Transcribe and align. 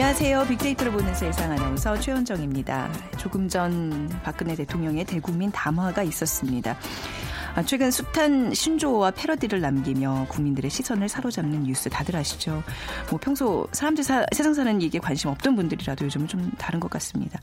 안녕하세요. 0.00 0.46
빅데이터를 0.48 0.92
보는 0.92 1.14
세상 1.14 1.52
아나운서 1.52 2.00
최현정입니다. 2.00 2.90
조금 3.18 3.50
전 3.50 4.08
박근혜 4.24 4.56
대통령의 4.56 5.04
대국민 5.04 5.52
담화가 5.52 6.02
있었습니다. 6.04 6.74
아, 7.54 7.62
최근 7.64 7.90
숱한 7.90 8.54
신조어와 8.54 9.10
패러디를 9.10 9.60
남기며 9.60 10.24
국민들의 10.30 10.70
시선을 10.70 11.10
사로잡는 11.10 11.64
뉴스 11.64 11.90
다들 11.90 12.16
아시죠? 12.16 12.62
뭐 13.10 13.20
평소 13.20 13.68
사람들 13.72 14.02
사, 14.02 14.24
세상 14.32 14.54
사는 14.54 14.80
얘기에 14.80 15.00
관심 15.00 15.28
없던 15.28 15.54
분들이라도 15.54 16.06
요즘은 16.06 16.28
좀 16.28 16.50
다른 16.56 16.80
것 16.80 16.88
같습니다. 16.92 17.38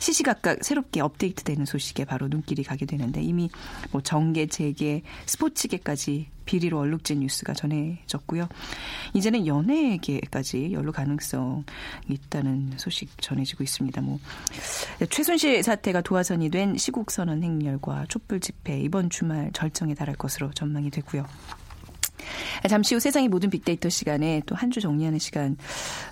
시시각각 0.00 0.64
새롭게 0.64 1.00
업데이트되는 1.00 1.64
소식에 1.64 2.04
바로 2.04 2.26
눈길이 2.26 2.64
가게 2.64 2.84
되는데 2.84 3.22
이미 3.22 3.48
뭐 3.92 4.00
정계, 4.00 4.48
재계, 4.48 5.02
스포츠계까지 5.26 6.26
비리로 6.44 6.78
얼룩진 6.78 7.20
뉴스가 7.20 7.54
전해졌고요. 7.54 8.48
이제는 9.14 9.46
연예계까지 9.46 10.72
연루 10.72 10.92
가능성 10.92 11.64
있다는 12.08 12.72
소식 12.76 13.10
전해지고 13.20 13.64
있습니다. 13.64 14.00
뭐 14.00 14.18
최순실 15.10 15.62
사태가 15.62 16.02
도화선이 16.02 16.50
된 16.50 16.76
시국 16.76 17.10
선언 17.10 17.42
행렬과 17.42 18.06
촛불 18.08 18.40
집회 18.40 18.78
이번 18.80 19.10
주말 19.10 19.50
절정에 19.52 19.94
달할 19.94 20.16
것으로 20.16 20.50
전망이 20.52 20.90
되고요. 20.90 21.26
잠시 22.68 22.94
후 22.94 23.00
세상의 23.00 23.28
모든 23.28 23.50
빅데이터 23.50 23.88
시간에 23.88 24.42
또 24.46 24.54
한 24.54 24.70
주 24.70 24.80
정리하는 24.80 25.18
시간 25.18 25.56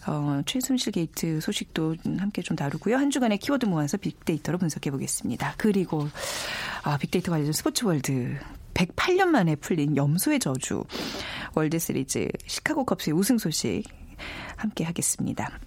어, 0.07 0.43
최순실 0.45 0.93
게이트 0.93 1.41
소식도 1.41 1.97
함께 2.19 2.43
좀 2.43 2.57
다루고요. 2.57 2.97
한 2.97 3.11
주간의 3.11 3.39
키워드 3.39 3.67
모아서 3.67 3.97
빅데이터로 3.97 4.59
분석해 4.59 4.91
보겠습니다. 4.91 5.55
그리고 5.57 6.09
아, 6.83 6.99
빅데이터 6.99 7.31
관련 7.31 7.53
스포츠 7.53 7.85
월드 7.85 8.37
108년 8.75 9.27
만에 9.27 9.57
풀린 9.57 9.97
염소의 9.97 10.39
저주 10.41 10.85
월드 11.55 11.79
시리즈 11.79 12.29
시카고 12.47 12.85
컵스의 12.85 13.15
우승 13.15 13.39
소식 13.39 13.85
함께 14.57 14.85
하겠습니다. 14.85 15.59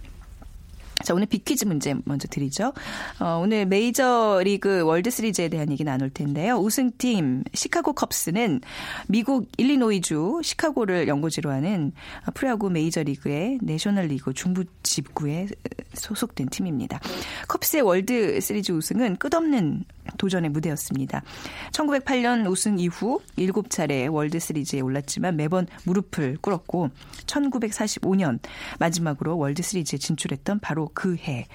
자, 1.03 1.13
오늘 1.13 1.25
빅퀴즈 1.25 1.65
문제 1.65 1.93
먼저 2.05 2.27
드리죠. 2.29 2.73
어, 3.19 3.39
오늘 3.43 3.65
메이저 3.65 4.41
리그 4.43 4.83
월드 4.83 5.09
시리즈에 5.09 5.49
대한 5.49 5.69
얘기 5.69 5.83
나눌 5.83 6.09
텐데요. 6.09 6.55
우승팀 6.55 7.43
시카고 7.53 7.93
컵스는 7.93 8.61
미국 9.09 9.49
일리노이주 9.57 10.41
시카고를 10.43 11.09
연고지로 11.09 11.51
하는 11.51 11.91
프로야구 12.33 12.69
메이저 12.69 13.03
리그의 13.03 13.59
내셔널 13.61 14.05
리그 14.07 14.33
중부 14.33 14.63
지구에 14.83 15.47
소속된 15.93 16.47
팀입니다. 16.49 17.01
컵스의 17.49 17.81
월드 17.81 18.39
시리즈 18.39 18.71
우승은 18.71 19.17
끝없는 19.17 19.83
도전의 20.17 20.51
무대였습니다. 20.51 21.23
1908년 21.71 22.49
우승 22.49 22.77
이후 22.79 23.21
7차례 23.37 24.11
월드 24.11 24.39
시리즈에 24.39 24.81
올랐지만 24.81 25.35
매번 25.35 25.67
무릎을 25.85 26.37
꿇었고 26.41 26.89
1945년 27.25 28.39
마지막으로 28.79 29.37
월드 29.37 29.63
시리즈에 29.63 29.97
진출했던 29.97 30.59
바로 30.59 30.89
그 30.93 31.13
해 31.23 31.47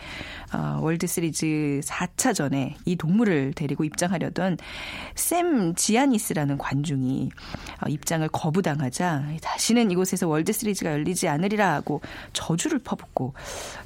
어, 0.53 0.79
월드 0.81 1.07
시리즈 1.07 1.81
4차전에 1.85 2.75
이 2.85 2.97
동물을 2.97 3.53
데리고 3.55 3.85
입장하려던 3.85 4.57
샘 5.15 5.75
지아니스라는 5.75 6.59
관중이 6.59 7.31
어, 7.85 7.89
입장을 7.89 8.27
거부당하자 8.29 9.25
다시는 9.43 9.91
이곳에서 9.91 10.27
월드 10.27 10.53
시리즈가 10.53 10.93
열리지 10.93 11.29
않으리라 11.29 11.75
하고 11.75 12.01
저주를 12.33 12.79
퍼붓고 12.79 13.35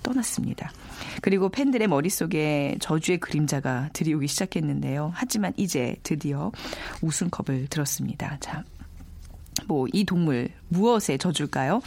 떠났습니다. 0.03 0.71
그리고 1.23 1.49
팬들의 1.49 1.87
머릿속에 1.89 2.77
저주의 2.81 3.19
그림자가 3.19 3.89
들이오기 3.93 4.27
시작했는데요. 4.27 5.13
하지만 5.15 5.55
이제 5.57 5.97
드디어 6.03 6.51
우승컵을 7.01 7.69
들었습니다. 7.69 8.37
자, 8.41 8.65
뭐, 9.67 9.87
이 9.93 10.05
동물, 10.05 10.49
무엇의 10.69 11.19
저주일까요? 11.19 11.83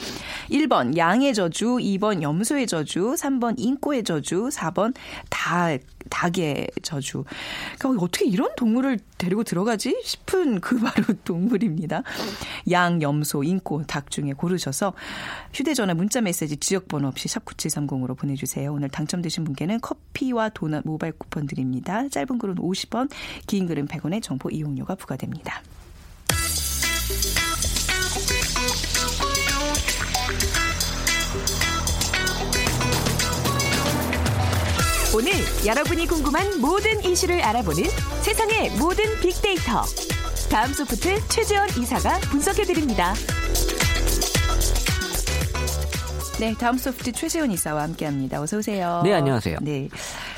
1번, 0.49 0.95
양의 0.95 1.33
저주, 1.33 1.77
2번, 1.77 2.21
염소의 2.21 2.67
저주, 2.67 3.15
3번, 3.17 3.55
인꼬의 3.57 4.03
저주, 4.03 4.49
4번, 4.49 4.93
닭, 5.29 5.79
닭의 6.09 6.69
저주. 6.83 7.23
그러니까 7.79 8.03
어떻게 8.03 8.25
이런 8.25 8.51
동물을 8.55 8.99
데리고 9.17 9.43
들어가지 9.43 9.99
싶은 10.03 10.61
그 10.61 10.77
바로 10.79 11.03
동물입니다. 11.23 12.03
양, 12.69 13.01
염소, 13.01 13.43
인꼬, 13.43 13.83
닭 13.85 14.11
중에 14.11 14.33
고르셔서 14.33 14.93
휴대전화 15.53 15.95
문자 15.95 16.21
메시지 16.21 16.57
지역번호 16.57 17.07
없이 17.07 17.27
샵9730으로 17.27 18.15
보내주세요. 18.15 18.71
오늘 18.71 18.89
당첨되신 18.89 19.43
분께는 19.43 19.81
커피와 19.81 20.49
도넛 20.49 20.83
모바일 20.85 21.13
쿠폰 21.13 21.47
드립니다. 21.47 22.07
짧은 22.09 22.37
글은 22.37 22.55
50원, 22.55 23.09
긴 23.47 23.65
글은 23.65 23.87
100원의 23.87 24.21
정보 24.21 24.49
이용료가 24.49 24.95
부과됩니다. 24.95 25.61
오늘 35.15 35.31
여러분이 35.65 36.07
궁금한 36.07 36.59
모든 36.59 37.01
이슈를 37.01 37.41
알아보는 37.41 37.85
세상의 38.21 38.71
모든 38.71 39.05
빅데이터. 39.21 39.81
다음 40.51 40.73
소프트 40.73 41.25
최재원 41.29 41.69
이사가 41.69 42.19
분석해드립니다. 42.31 43.13
네, 46.37 46.53
다음 46.59 46.77
소프트 46.77 47.13
최재원 47.13 47.49
이사와 47.49 47.83
함께합니다. 47.83 48.41
어서 48.41 48.57
오세요. 48.57 48.99
네, 49.05 49.13
안녕하세요. 49.13 49.59
네. 49.61 49.87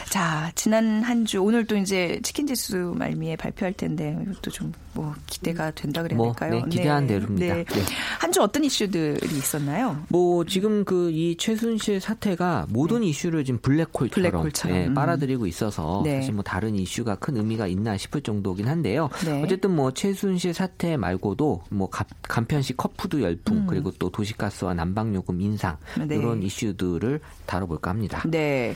자, 0.09 0.51
지난 0.55 1.01
한 1.03 1.25
주 1.25 1.39
오늘 1.41 1.65
또 1.65 1.75
이제 1.75 2.19
치킨 2.23 2.47
지수 2.47 2.93
말미에 2.97 3.35
발표할 3.35 3.73
텐데 3.73 4.17
이것도 4.23 4.51
좀 4.51 4.71
뭐 4.97 5.13
기대가 5.27 5.69
된다 5.69 6.01
그래야 6.01 6.17
뭐, 6.17 6.31
될까요? 6.33 6.63
네, 6.63 6.69
기대한 6.69 7.05
대로입니다. 7.05 7.53
네. 7.53 7.63
네. 7.65 7.81
한주 8.19 8.41
어떤 8.41 8.63
이슈들이 8.63 9.37
있었나요? 9.37 9.95
뭐 10.09 10.43
지금 10.43 10.83
그 10.85 11.11
이 11.11 11.35
최순실 11.37 11.99
사태가 12.01 12.65
모든 12.69 13.03
이슈를 13.03 13.45
지금 13.45 13.59
블랙홀처럼, 13.61 14.09
블랙홀처럼. 14.31 14.75
네, 14.77 14.87
음. 14.87 14.95
빨아들이고 14.95 15.45
있어서 15.45 16.01
네. 16.03 16.15
사실 16.15 16.33
뭐 16.33 16.43
다른 16.43 16.73
이슈가 16.73 17.13
큰 17.17 17.37
의미가 17.37 17.67
있나 17.67 17.95
싶을 17.95 18.21
정도긴 18.21 18.67
한데요. 18.67 19.07
네. 19.23 19.43
어쨌든 19.43 19.75
뭐 19.75 19.91
최순실 19.93 20.55
사태 20.55 20.97
말고도 20.97 21.61
뭐 21.69 21.87
가- 21.91 22.05
간편식 22.23 22.75
컵푸드 22.77 23.21
열풍 23.21 23.67
그리고 23.67 23.91
또 23.99 24.09
도시가스와 24.09 24.73
난방요금 24.73 25.39
인상 25.41 25.77
음. 25.99 26.07
네. 26.07 26.15
이런 26.15 26.41
이슈들을 26.41 27.19
다뤄볼까 27.45 27.91
합니다. 27.91 28.23
네. 28.25 28.75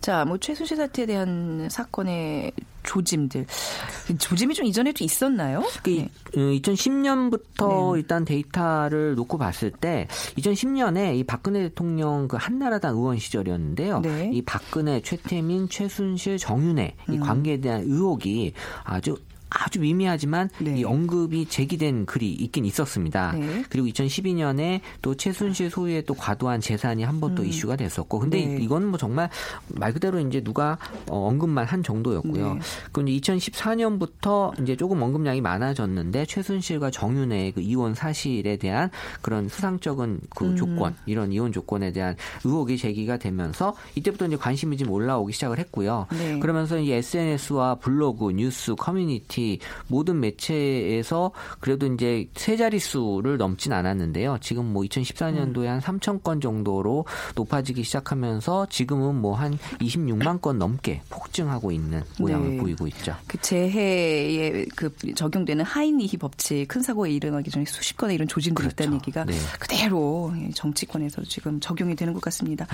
자, 0.00 0.24
뭐 0.24 0.38
최순 0.38 0.59
실 0.66 0.76
사태에 0.76 1.06
대한 1.06 1.68
사건의 1.70 2.52
조짐들. 2.82 3.46
조짐이 4.18 4.54
좀 4.54 4.66
이전에도 4.66 5.04
있었나요? 5.04 5.62
그 5.82 5.90
네. 5.90 6.10
2010년부터 6.34 7.92
네. 7.94 7.98
일단 8.00 8.24
데이터를 8.24 9.14
놓고 9.14 9.38
봤을 9.38 9.70
때 9.70 10.08
2010년에 10.38 11.16
이 11.16 11.24
박근혜 11.24 11.62
대통령 11.62 12.28
그 12.28 12.36
한나라당 12.36 12.96
의원 12.96 13.18
시절이었는데요. 13.18 14.00
네. 14.00 14.30
이 14.32 14.42
박근혜, 14.42 15.00
최태민, 15.00 15.68
최순실, 15.68 16.38
정윤회 16.38 16.96
이 17.08 17.12
음. 17.12 17.20
관계에 17.20 17.60
대한 17.60 17.82
의혹이 17.82 18.52
아주 18.84 19.16
아주 19.50 19.80
미미하지만 19.80 20.48
네. 20.58 20.78
이 20.78 20.84
언급이 20.84 21.46
제기된 21.46 22.06
글이 22.06 22.30
있긴 22.32 22.64
있었습니다. 22.64 23.32
네. 23.32 23.64
그리고 23.68 23.88
2012년에 23.88 24.80
또 25.02 25.14
최순실 25.16 25.70
소유의 25.70 26.04
또 26.06 26.14
과도한 26.14 26.60
재산이 26.60 27.02
한 27.02 27.20
번또 27.20 27.42
음. 27.42 27.48
이슈가 27.48 27.76
됐었고, 27.76 28.20
근데 28.20 28.46
네. 28.46 28.58
이건 28.60 28.86
뭐 28.86 28.98
정말 28.98 29.28
말 29.66 29.92
그대로 29.92 30.20
이제 30.20 30.40
누가 30.40 30.78
어, 31.08 31.26
언급만 31.28 31.66
한 31.66 31.82
정도였고요. 31.82 32.54
네. 32.54 32.60
그럼 32.92 33.06
2014년부터 33.08 34.60
이제 34.62 34.76
조금 34.76 35.02
언급량이 35.02 35.40
많아졌는데 35.40 36.26
최순실과 36.26 36.90
정윤의 36.90 37.52
그 37.52 37.60
이혼 37.60 37.94
사실에 37.94 38.56
대한 38.56 38.90
그런 39.20 39.48
수상적인 39.48 40.20
그 40.30 40.46
음. 40.46 40.56
조건, 40.56 40.94
이런 41.06 41.32
이혼 41.32 41.52
조건에 41.52 41.92
대한 41.92 42.14
의혹이 42.44 42.78
제기가 42.78 43.16
되면서 43.16 43.74
이때부터 43.96 44.26
이제 44.26 44.36
관심이 44.36 44.76
좀 44.76 44.90
올라오기 44.90 45.32
시작을 45.32 45.58
했고요. 45.58 46.06
네. 46.12 46.38
그러면서 46.38 46.78
이제 46.78 46.94
SNS와 46.94 47.76
블로그, 47.76 48.30
뉴스, 48.30 48.74
커뮤니티 48.76 49.39
보다시피 49.40 49.58
모든 49.88 50.20
매체에서 50.20 51.32
그래도 51.60 51.86
이제 51.86 52.28
세 52.34 52.56
자릿수를 52.56 53.38
넘진 53.38 53.72
않았는데요. 53.72 54.38
지금 54.40 54.66
뭐 54.72 54.82
2014년도에 54.82 55.64
한 55.64 55.80
3천 55.80 56.22
건 56.22 56.40
정도로 56.40 57.06
높아지기 57.34 57.82
시작하면서 57.82 58.66
지금은 58.70 59.16
뭐 59.16 59.30
한 59.40 59.56
26만 59.78 60.42
건 60.42 60.58
넘게 60.58 61.00
폭증하고 61.08 61.72
있는 61.72 62.02
모양을 62.18 62.50
네. 62.50 62.56
보이고 62.58 62.86
있죠. 62.88 63.16
그 63.26 63.40
재해에 63.40 64.66
그 64.76 64.94
적용되는 65.14 65.64
하인리히 65.64 66.18
법칙 66.18 66.68
큰 66.68 66.82
사고에 66.82 67.10
일어나기 67.10 67.50
전에 67.50 67.64
수십 67.64 67.96
건의 67.96 68.16
이런 68.16 68.28
조짐들이 68.28 68.68
그렇죠. 68.68 68.74
있다는 68.74 68.96
얘기가 68.96 69.24
네. 69.24 69.32
그대로 69.58 70.34
정치권에서 70.52 71.22
지금 71.22 71.58
적용이 71.60 71.96
되는 71.96 72.12
것 72.12 72.20
같습니다. 72.20 72.66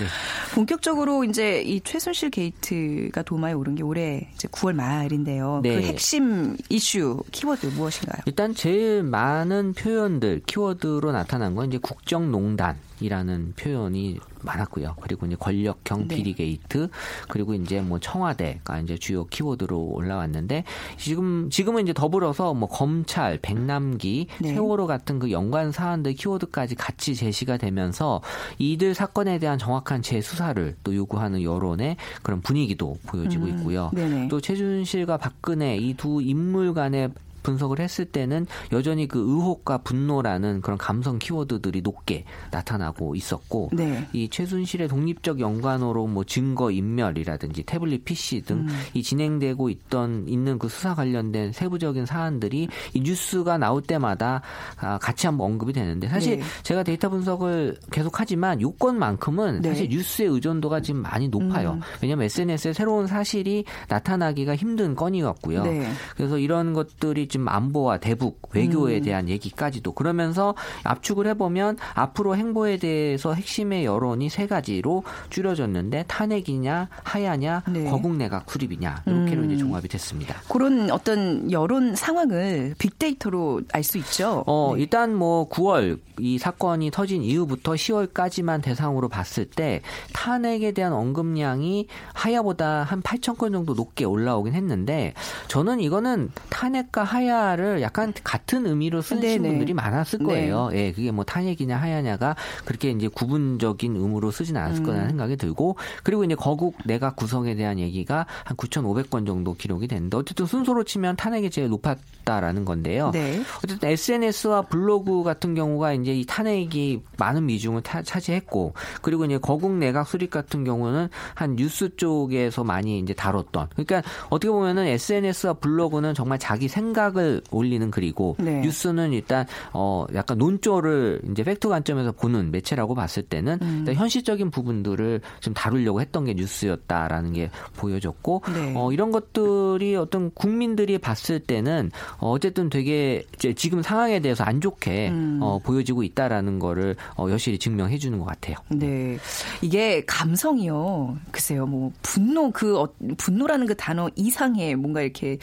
본격적으로 0.54 1.22
이제 1.22 1.62
이 1.62 1.80
최순실 1.82 2.30
게이트가 2.30 3.22
도마에 3.22 3.52
오른 3.52 3.76
게 3.76 3.84
올해 3.84 4.28
이제 4.34 4.48
9월 4.48 4.74
말인데요. 4.74 5.60
네. 5.62 5.76
그 5.76 5.82
핵심 5.82 6.55
이슈 6.68 7.22
키워드 7.32 7.66
무엇인가요? 7.66 8.22
일단 8.26 8.54
제일 8.54 9.02
많은 9.02 9.74
표현들 9.74 10.42
키워드로 10.46 11.12
나타난 11.12 11.54
건 11.54 11.68
이제 11.68 11.78
국정농단 11.78 12.76
이라는 13.00 13.54
표현이 13.56 14.18
많았고요. 14.42 14.94
그리고 15.00 15.26
이제 15.26 15.36
권력형 15.36 16.08
네. 16.08 16.14
비리 16.14 16.32
게이트 16.34 16.88
그리고 17.28 17.54
이제 17.54 17.80
뭐 17.80 17.98
청와대가 17.98 18.78
이제 18.80 18.96
주요 18.96 19.26
키워드로 19.26 19.78
올라왔는데 19.78 20.64
지금 20.96 21.50
지금은 21.50 21.82
이제 21.82 21.92
더불어서 21.92 22.54
뭐 22.54 22.68
검찰, 22.68 23.38
백남기, 23.38 24.28
네. 24.40 24.54
세월호 24.54 24.86
같은 24.86 25.18
그 25.18 25.32
연관 25.32 25.72
사안들 25.72 26.14
키워드까지 26.14 26.76
같이 26.76 27.14
제시가 27.14 27.56
되면서 27.56 28.22
이들 28.58 28.94
사건에 28.94 29.38
대한 29.38 29.58
정확한 29.58 30.02
재수사를 30.02 30.76
또 30.84 30.94
요구하는 30.94 31.42
여론의 31.42 31.96
그런 32.22 32.40
분위기도 32.40 32.96
보여지고 33.06 33.48
있고요. 33.48 33.90
음. 33.96 34.28
또 34.28 34.40
최준실과 34.40 35.16
박근혜 35.16 35.76
이 35.76 35.96
두 35.96 36.20
인물 36.22 36.74
간의 36.74 37.10
분석을 37.46 37.78
했을 37.78 38.04
때는 38.04 38.46
여전히 38.72 39.06
그 39.06 39.20
의혹과 39.20 39.78
분노라는 39.78 40.62
그런 40.62 40.76
감성 40.76 41.18
키워드들이 41.20 41.82
높게 41.82 42.24
나타나고 42.50 43.14
있었고 43.14 43.70
네. 43.72 44.08
이 44.12 44.28
최순실의 44.28 44.88
독립적 44.88 45.38
연관으로 45.38 46.08
뭐 46.08 46.24
증거 46.24 46.72
인멸이라든지 46.72 47.62
태블릿 47.62 48.04
PC 48.04 48.42
등이 48.42 49.02
진행되고 49.02 49.70
있던 49.70 50.26
있는 50.28 50.58
그 50.58 50.68
수사 50.68 50.94
관련된 50.94 51.52
세부적인 51.52 52.04
사안들이 52.06 52.68
이 52.94 53.00
뉴스가 53.00 53.58
나올 53.58 53.80
때마다 53.80 54.42
아, 54.80 54.98
같이 54.98 55.26
한번 55.26 55.52
언급이 55.52 55.72
되는데 55.72 56.08
사실 56.08 56.38
네. 56.38 56.44
제가 56.64 56.82
데이터 56.82 57.08
분석을 57.08 57.76
계속하지만 57.92 58.60
요건만큼은 58.60 59.62
네. 59.62 59.68
사실 59.68 59.88
뉴스의 59.88 60.28
의존도가 60.30 60.80
지금 60.80 61.02
많이 61.02 61.28
높아요. 61.28 61.78
왜냐하면 62.02 62.24
SNS에 62.24 62.72
새로운 62.72 63.06
사실이 63.06 63.64
나타나기가 63.88 64.56
힘든 64.56 64.96
건이었고요. 64.96 65.62
네. 65.62 65.88
그래서 66.16 66.38
이런 66.38 66.72
것들이 66.72 67.28
지금 67.36 67.48
안보와 67.48 67.98
대북 67.98 68.40
음. 68.42 68.56
외교에 68.56 69.00
대한 69.00 69.28
얘기까지도 69.28 69.92
그러면서 69.92 70.54
압축을 70.84 71.26
해보면 71.28 71.76
앞으로 71.94 72.36
행보에 72.36 72.78
대해서 72.78 73.34
핵심의 73.34 73.84
여론이 73.84 74.30
세 74.30 74.46
가지로 74.46 75.04
줄여졌는데 75.28 76.04
탄핵이냐 76.08 76.88
하야냐 77.04 77.62
네. 77.68 77.84
거국 77.84 78.16
내각 78.16 78.50
수립이냐 78.50 79.02
이렇게로 79.06 79.42
음. 79.42 79.50
이제 79.50 79.58
종합이 79.58 79.88
됐습니다. 79.88 80.36
그런 80.48 80.90
어떤 80.90 81.50
여론 81.52 81.94
상황을 81.94 82.74
빅데이터로 82.78 83.62
알 83.72 83.86
수 83.86 83.98
있죠. 83.98 84.42
어, 84.48 84.72
네. 84.74 84.82
일단 84.82 85.14
뭐 85.14 85.48
9월 85.48 86.00
이 86.18 86.38
사건이 86.38 86.90
터진 86.90 87.22
이후부터 87.22 87.72
10월까지만 87.72 88.62
대상으로 88.62 89.08
봤을 89.08 89.44
때 89.44 89.80
탄핵에 90.12 90.72
대한 90.72 90.92
언급량이 90.92 91.86
하야보다 92.14 92.82
한 92.82 93.02
8천 93.02 93.38
건 93.38 93.52
정도 93.52 93.74
높게 93.74 94.04
올라오긴 94.04 94.54
했는데 94.54 95.12
저는 95.48 95.78
이거는 95.80 96.32
탄핵과 96.48 97.04
하야 97.04 97.25
를 97.26 97.82
약간 97.82 98.12
같은 98.24 98.66
의미로 98.66 99.02
쓰신 99.02 99.20
네네. 99.20 99.48
분들이 99.48 99.74
많았을 99.74 100.20
거예요. 100.20 100.70
예, 100.72 100.92
그게 100.92 101.10
뭐 101.10 101.24
탄핵이냐 101.24 101.76
하야냐가 101.76 102.36
그렇게 102.64 102.90
이제 102.90 103.08
구분적인 103.08 103.96
의무로 103.96 104.30
쓰진 104.30 104.56
않았을 104.56 104.82
음. 104.82 104.86
거라는 104.86 105.08
생각이 105.08 105.36
들고 105.36 105.76
그리고 106.02 106.24
이제 106.24 106.34
거국 106.34 106.76
내각 106.84 107.16
구성에 107.16 107.54
대한 107.56 107.78
얘기가 107.78 108.26
한 108.44 108.56
9,500건 108.56 109.26
정도 109.26 109.54
기록이 109.54 109.88
됐는데 109.88 110.16
어쨌든 110.16 110.46
순서로 110.46 110.84
치면 110.84 111.16
탄핵이 111.16 111.50
제일 111.50 111.68
높았다라는 111.68 112.64
건데요. 112.64 113.10
네. 113.12 113.40
어쨌든 113.64 113.88
SNS와 113.88 114.62
블로그 114.62 115.22
같은 115.22 115.54
경우가 115.54 115.92
이제 115.94 116.12
이 116.14 116.24
탄핵이 116.26 117.02
많은 117.18 117.46
미중을 117.46 117.82
타- 117.82 118.02
차지했고 118.02 118.74
그리고 119.02 119.24
이제 119.24 119.38
거국 119.38 119.72
내각 119.72 120.06
수립 120.08 120.30
같은 120.30 120.64
경우는 120.64 121.08
한 121.34 121.56
뉴스 121.56 121.94
쪽에서 121.96 122.64
많이 122.64 122.98
이제 122.98 123.14
다뤘던 123.14 123.68
그러니까 123.76 124.02
어떻게 124.30 124.50
보면은 124.50 124.86
SNS와 124.86 125.54
블로그는 125.54 126.14
정말 126.14 126.38
자기 126.38 126.66
생각 126.68 127.05
을 127.16 127.40
올리는 127.50 127.90
글이고 127.90 128.36
네. 128.40 128.60
뉴스는 128.60 129.12
일단 129.12 129.46
어 129.72 130.06
약간 130.14 130.38
논조를 130.38 131.20
이제 131.30 131.44
팩트 131.44 131.68
관점에서 131.68 132.12
보는 132.12 132.50
매체라고 132.50 132.94
봤을 132.94 133.22
때는 133.22 133.58
음. 133.62 133.76
일단 133.80 133.94
현실적인 133.94 134.50
부분들을 134.50 135.20
좀 135.40 135.54
다루려고 135.54 136.00
했던 136.00 136.24
게 136.24 136.34
뉴스였다라는 136.34 137.32
게 137.32 137.50
보여졌고 137.76 138.42
네. 138.52 138.74
어 138.76 138.92
이런 138.92 139.12
것들이 139.12 139.94
어떤 139.96 140.30
국민들이 140.32 140.98
봤을 140.98 141.38
때는 141.38 141.90
어, 142.18 142.30
어쨌든 142.32 142.68
되게 142.68 143.24
지금 143.54 143.82
상황에 143.82 144.20
대해서 144.20 144.44
안 144.44 144.60
좋게 144.60 145.08
음. 145.10 145.38
어, 145.40 145.58
보여지고 145.58 146.02
있다라는 146.02 146.58
거를 146.58 146.96
어, 147.16 147.28
여실히 147.30 147.58
증명해 147.58 147.98
주는 147.98 148.18
것 148.18 148.24
같아요. 148.24 148.56
네. 148.68 149.18
이게 149.62 150.04
감성이요. 150.06 151.16
글쎄요, 151.30 151.66
뭐, 151.66 151.92
분노, 152.02 152.50
그, 152.50 152.78
어, 152.78 152.88
분노라는 153.16 153.66
그 153.66 153.76
단어 153.76 154.08
이상의 154.16 154.76
뭔가 154.76 155.02
이렇게 155.02 155.38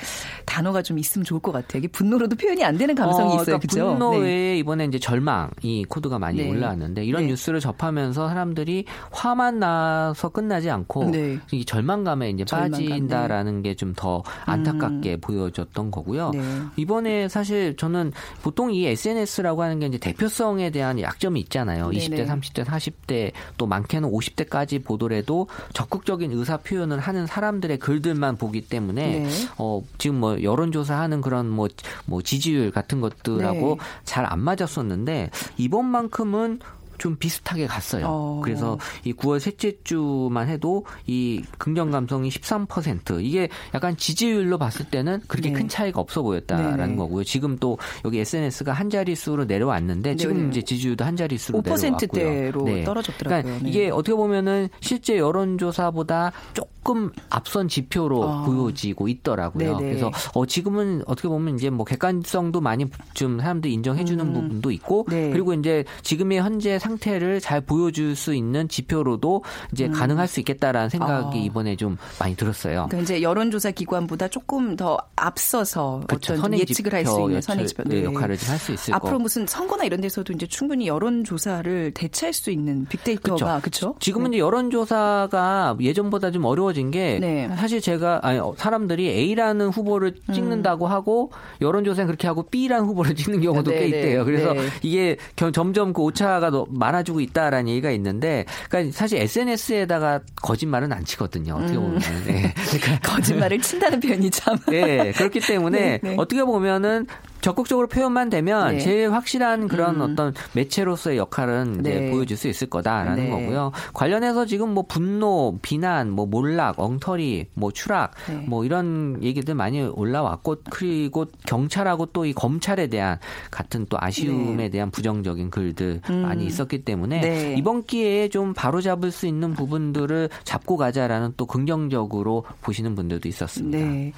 단어가 0.54 0.84
좀 0.84 1.00
있으면 1.00 1.26
좋을 1.26 1.40
것 1.42 1.52
같아요. 1.52 1.80
이게 1.80 1.88
분노로도 1.88 2.36
표현이 2.36 2.64
안 2.64 2.78
되는 2.78 2.94
감성이 2.94 3.32
어, 3.32 3.36
있어요. 3.38 3.58
그러니까 3.58 3.68
그죠? 3.68 3.88
분노 3.88 4.20
네. 4.20 4.58
이번에 4.60 4.86
이제 4.86 5.00
절망이 5.00 5.86
코드가 5.90 6.20
많이 6.20 6.44
네. 6.44 6.50
올라왔는데 6.50 7.04
이런 7.06 7.24
네. 7.24 7.30
뉴스를 7.30 7.60
접하면서 7.60 8.28
사람들이 8.28 8.86
화만 9.12 9.58
나서 9.60 10.30
끝나지 10.30 10.70
않고 10.70 11.10
네. 11.10 11.40
이 11.52 11.66
절망감에 11.66 12.30
이제 12.30 12.46
절망감, 12.46 12.80
네. 12.80 12.90
빠진다라는 12.90 13.62
게 13.64 13.74
좀 13.76 13.94
더 13.96 14.24
안타깝게 14.46 15.18
보여졌던 15.18 15.92
거고요. 15.92 16.32
네. 16.32 16.42
이번에 16.78 17.28
사실 17.30 17.76
저는 17.78 18.12
보통 18.42 18.74
이 18.74 18.86
SNS라고 18.86 19.62
하는 19.64 19.80
게 19.80 19.86
이제 19.88 19.98
대표성에 19.98 20.70
대한 20.72 21.00
약점이 21.00 21.40
있잖아요. 21.42 21.90
네네. 21.90 22.06
20대, 22.06 22.28
30대, 22.28 22.66
40대 22.66 23.32
또 23.58 23.66
많게는 23.68 24.10
50대까지 24.10 24.84
보더라도 24.84 25.48
적극적인 25.74 26.32
의사 26.32 26.58
표현을 26.58 27.00
하는 27.00 27.26
사람들의 27.28 27.78
글들만 27.80 28.38
보기 28.38 28.62
때문에 28.62 29.20
네. 29.20 29.30
어 29.58 29.82
지금 29.98 30.20
뭐 30.20 30.43
여론조사하는 30.44 31.22
그런 31.22 31.50
뭐 31.50 31.68
뭐 32.06 32.22
지지율 32.22 32.72
같은 32.72 33.02
것들하고 33.02 33.78
네. 33.80 33.86
잘안 34.04 34.40
맞았었는데 34.40 35.30
이번만큼은 35.58 36.60
좀 36.98 37.16
비슷하게 37.16 37.68
갔어요. 37.68 38.06
어. 38.08 38.42
그래서 38.44 38.78
이 39.04 39.14
9월 39.14 39.40
셋째 39.40 39.74
주만 39.84 40.48
해도 40.50 40.86
이 41.08 41.44
긍정 41.58 41.92
감성이 41.92 42.30
13% 42.30 43.24
이게 43.24 43.50
약간 43.74 43.96
지지율로 43.98 44.58
봤을 44.58 44.86
때는 44.86 45.22
그렇게 45.28 45.50
네. 45.50 45.56
큰 45.56 45.68
차이가 45.68 46.00
없어 46.00 46.22
보였다라는 46.22 46.78
네네. 46.78 46.96
거고요. 46.96 47.24
지금 47.24 47.58
또 47.58 47.78
여기 48.06 48.20
SNS가 48.20 48.74
한 48.74 48.90
자릿수로 48.90 49.46
내려왔는데 49.46 50.16
지금 50.16 50.38
네네. 50.38 50.50
이제 50.50 50.62
지지율도 50.62 51.04
한 51.04 51.16
자릿수로 51.16 51.62
내려왔고요. 51.62 51.98
5%대로 51.98 52.84
떨어졌더라고요. 52.84 53.44
그러니까 53.44 53.64
네. 53.64 53.70
이게 53.70 53.90
어떻게 53.90 54.16
보면은 54.16 54.70
실제 54.82 55.18
여론조사보다 55.18 56.32
조금 56.54 57.12
앞선 57.30 57.68
지표로 57.68 58.30
아. 58.30 58.44
보여지고 58.44 59.08
있더라고요. 59.08 59.78
그래서 59.78 60.12
어 60.34 60.46
지금은 60.46 61.04
어떻게 61.06 61.28
보면 61.28 61.56
이제 61.56 61.70
뭐 61.70 61.86
객관성도 61.86 62.62
많이 62.62 62.86
좀 63.14 63.40
사람들이 63.40 63.74
인정해 63.74 64.06
주는 64.06 64.26
음. 64.26 64.34
부분도 64.34 64.72
있고 64.72 65.06
네. 65.10 65.30
그리고 65.32 65.54
이제 65.54 65.84
지금의 66.02 66.42
현재 66.42 66.78
상태를 66.84 67.40
잘 67.40 67.62
보여줄 67.62 68.16
수 68.16 68.34
있는 68.36 68.68
지표로도 68.68 69.44
이제 69.72 69.88
가능할 69.88 70.28
수 70.28 70.40
있겠다라는 70.42 70.90
생각이 70.90 71.38
음. 71.38 71.42
아. 71.42 71.46
이번에 71.46 71.76
좀 71.76 71.98
많이 72.20 72.36
들었어요. 72.36 72.88
그러니까 72.90 72.98
이제 73.00 73.22
여론조사 73.22 73.72
기관보다 73.72 74.28
조금 74.28 74.76
더 74.76 74.98
앞서서 75.16 76.02
그렇죠. 76.08 76.34
어떤 76.34 76.58
예측을 76.60 76.94
할 76.94 77.06
수 77.06 77.20
있는 77.22 77.36
여철- 77.38 77.42
선행 77.42 77.66
지표 77.68 77.84
네, 77.86 78.04
역할을 78.04 78.38
좀 78.38 78.50
할 78.52 78.58
수 78.60 78.72
있을 78.74 78.94
앞으로 78.94 79.14
거. 79.18 79.20
무슨 79.20 79.46
선거나 79.48 79.84
이런 79.86 80.02
데서도 80.02 80.34
이제 80.34 80.46
충분히 80.48 80.88
여론조사를 80.88 81.92
대체할 81.94 82.34
수 82.34 82.52
있는 82.52 82.86
빅데이터가 82.90 83.60
그렇죠? 83.62 83.96
지금은 84.00 84.34
이제 84.34 84.40
여론조사가 84.40 85.78
예전보다 85.80 86.32
좀 86.32 86.46
어려워진 86.46 86.92
게 86.92 87.18
네. 87.20 87.50
사실 87.56 87.82
제가 87.82 88.20
아니 88.24 88.40
어, 88.40 88.54
사람들이 88.58 89.08
A라는 89.10 89.70
후보를 89.70 90.16
찍는다고 90.34 90.88
하고 90.88 91.32
여론조사는 91.62 92.08
그렇게 92.08 92.28
하고 92.28 92.44
B라는 92.44 92.86
후보를 92.88 93.16
찍는 93.16 93.42
경우도 93.42 93.72
네, 93.72 93.80
꽤 93.80 93.90
네, 93.90 93.98
있대요. 94.00 94.26
그래서 94.26 94.54
네. 94.54 94.62
이게 94.82 95.18
겨- 95.36 95.52
점점 95.52 95.94
그 95.94 96.02
오차가 96.02 96.52
더 96.52 96.66
많아지고 96.74 97.22
있다라는 97.22 97.70
얘기가 97.70 97.92
있는데 97.92 98.46
그러니까 98.70 98.96
사실 98.98 99.20
SNS에다가 99.20 100.22
거짓말은 100.36 100.92
안 100.92 101.06
치거든요. 101.06 101.56
어떻게 101.56 101.78
보면. 101.78 102.00
네. 102.26 102.54
그러니까 102.72 103.00
거짓말을 103.00 103.62
친다는 103.62 104.00
표현이 104.00 104.30
참 104.32 104.58
네, 104.68 105.12
그렇기 105.12 105.40
때문에 105.40 105.80
네, 105.80 106.00
네. 106.02 106.16
어떻게 106.18 106.44
보면은 106.44 107.08
적극적으로 107.44 107.86
표현만 107.88 108.32
되면 108.32 108.78
네. 108.78 108.80
제일 108.80 109.14
확실한 109.14 109.68
그런 109.68 109.98
음. 109.98 110.02
어떤 110.02 110.34
매체로서의 110.54 111.18
역할은 111.18 111.82
이제 111.82 112.00
네. 112.00 112.10
보여줄 112.10 112.36
수 112.36 112.48
있을 112.48 112.68
거다라는 112.68 113.26
네. 113.26 113.30
거고요. 113.30 113.72
관련해서 113.94 114.48
지금 114.48 114.74
뭐 114.74 114.86
분노, 114.88 115.60
비난, 115.62 116.10
뭐 116.10 116.26
몰락, 116.26 116.80
엉터리, 116.80 117.46
뭐 117.54 117.72
추락, 117.72 118.14
네. 118.28 118.44
뭐 118.48 118.66
이런 118.66 119.22
얘기들 119.22 119.54
많이 119.54 119.84
올라왔고 119.84 120.58
그리고 120.72 121.28
경찰하고 121.46 122.08
또 122.08 122.24
이 122.24 122.34
검찰에 122.34 122.88
대한 122.88 123.20
같은 123.52 123.86
또 123.90 123.98
아쉬움에 124.00 124.56
네. 124.56 124.70
대한 124.70 124.92
부정적인 124.92 125.50
글들 125.50 126.02
음. 126.10 126.22
많이 126.22 126.46
있었기 126.46 126.84
때문에 126.86 127.22
네. 127.22 127.56
이번 127.58 127.84
기회에 127.84 128.30
좀 128.30 128.54
바로잡을 128.54 129.12
수 129.12 129.28
있는 129.28 129.54
부분들을 129.54 130.30
잡고 130.44 130.78
가자라는 130.78 131.34
또 131.38 131.46
긍정적으로 131.46 132.46
보시는 132.62 132.96
분들도 132.96 133.28
있었습니다. 133.28 133.78
네. 133.78 134.14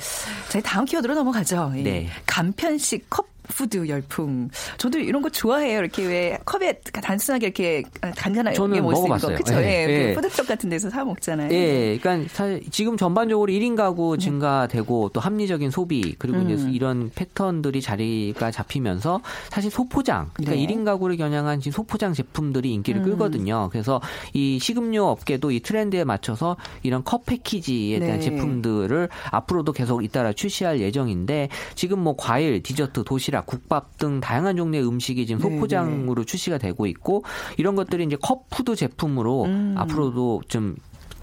자, 0.49 0.61
다음 0.61 0.85
키워드로 0.85 1.15
넘어가죠. 1.15 1.73
예. 1.77 1.83
네. 1.83 2.07
간편식 2.27 3.09
컵 3.09 3.14
푸드 3.47 3.87
열풍. 3.87 4.49
저도 4.77 4.99
이런 4.99 5.21
거 5.21 5.29
좋아해요. 5.29 5.79
이렇게 5.79 6.05
왜 6.05 6.37
컵에 6.45 6.79
단순하게 6.81 7.47
이렇게 7.47 7.83
간단하게 8.15 8.55
저는 8.55 8.81
먹어봤어요. 8.81 9.37
거. 9.37 9.43
그렇죠. 9.43 9.61
예, 9.61 9.87
예. 9.87 9.89
예. 9.89 10.13
그 10.13 10.21
푸드트럭 10.21 10.47
같은 10.47 10.69
데서 10.69 10.89
사 10.89 11.03
먹잖아요. 11.03 11.51
예, 11.51 11.97
그러니까 11.97 12.29
사실 12.33 12.63
지금 12.71 12.97
전반적으로 12.97 13.51
1인 13.51 13.75
가구 13.75 14.17
증가되고 14.17 15.09
또 15.13 15.19
합리적인 15.19 15.71
소비 15.71 16.15
그리고 16.17 16.41
이제 16.41 16.53
음. 16.53 16.71
이런 16.73 17.11
패턴들이 17.13 17.81
자리가 17.81 18.51
잡히면서 18.51 19.21
사실 19.49 19.71
소포장 19.71 20.29
그러니까 20.33 20.55
네. 20.55 20.65
1인 20.65 20.85
가구를 20.85 21.17
겨냥한 21.17 21.59
지금 21.59 21.71
소포장 21.73 22.13
제품들이 22.13 22.73
인기를 22.73 23.01
음. 23.01 23.05
끌거든요. 23.05 23.69
그래서 23.71 24.01
이 24.33 24.59
식음료 24.59 25.03
업계도 25.05 25.51
이 25.51 25.59
트렌드에 25.59 26.03
맞춰서 26.03 26.57
이런 26.83 27.03
컵 27.03 27.25
패키지에 27.25 27.99
대한 27.99 28.19
네. 28.19 28.25
제품들을 28.25 29.09
앞으로도 29.31 29.71
계속 29.73 30.03
잇따라 30.03 30.33
출시할 30.33 30.79
예정인데 30.79 31.49
지금 31.75 31.99
뭐 31.99 32.15
과일, 32.17 32.61
디저트, 32.63 33.03
도시락, 33.03 33.34
국밥 33.41 33.97
등 33.97 34.19
다양한 34.19 34.55
종류의 34.57 34.87
음식이 34.87 35.25
지금 35.25 35.41
네, 35.41 35.55
소포장으로 35.55 36.23
출시가 36.25 36.57
되고 36.57 36.85
있고 36.85 37.23
이런 37.57 37.75
것들이 37.75 38.03
이제 38.03 38.17
컵 38.21 38.49
푸드 38.49 38.75
제품으로 38.75 39.45
음. 39.45 39.75
앞으로도 39.77 40.43
좀 40.47 40.75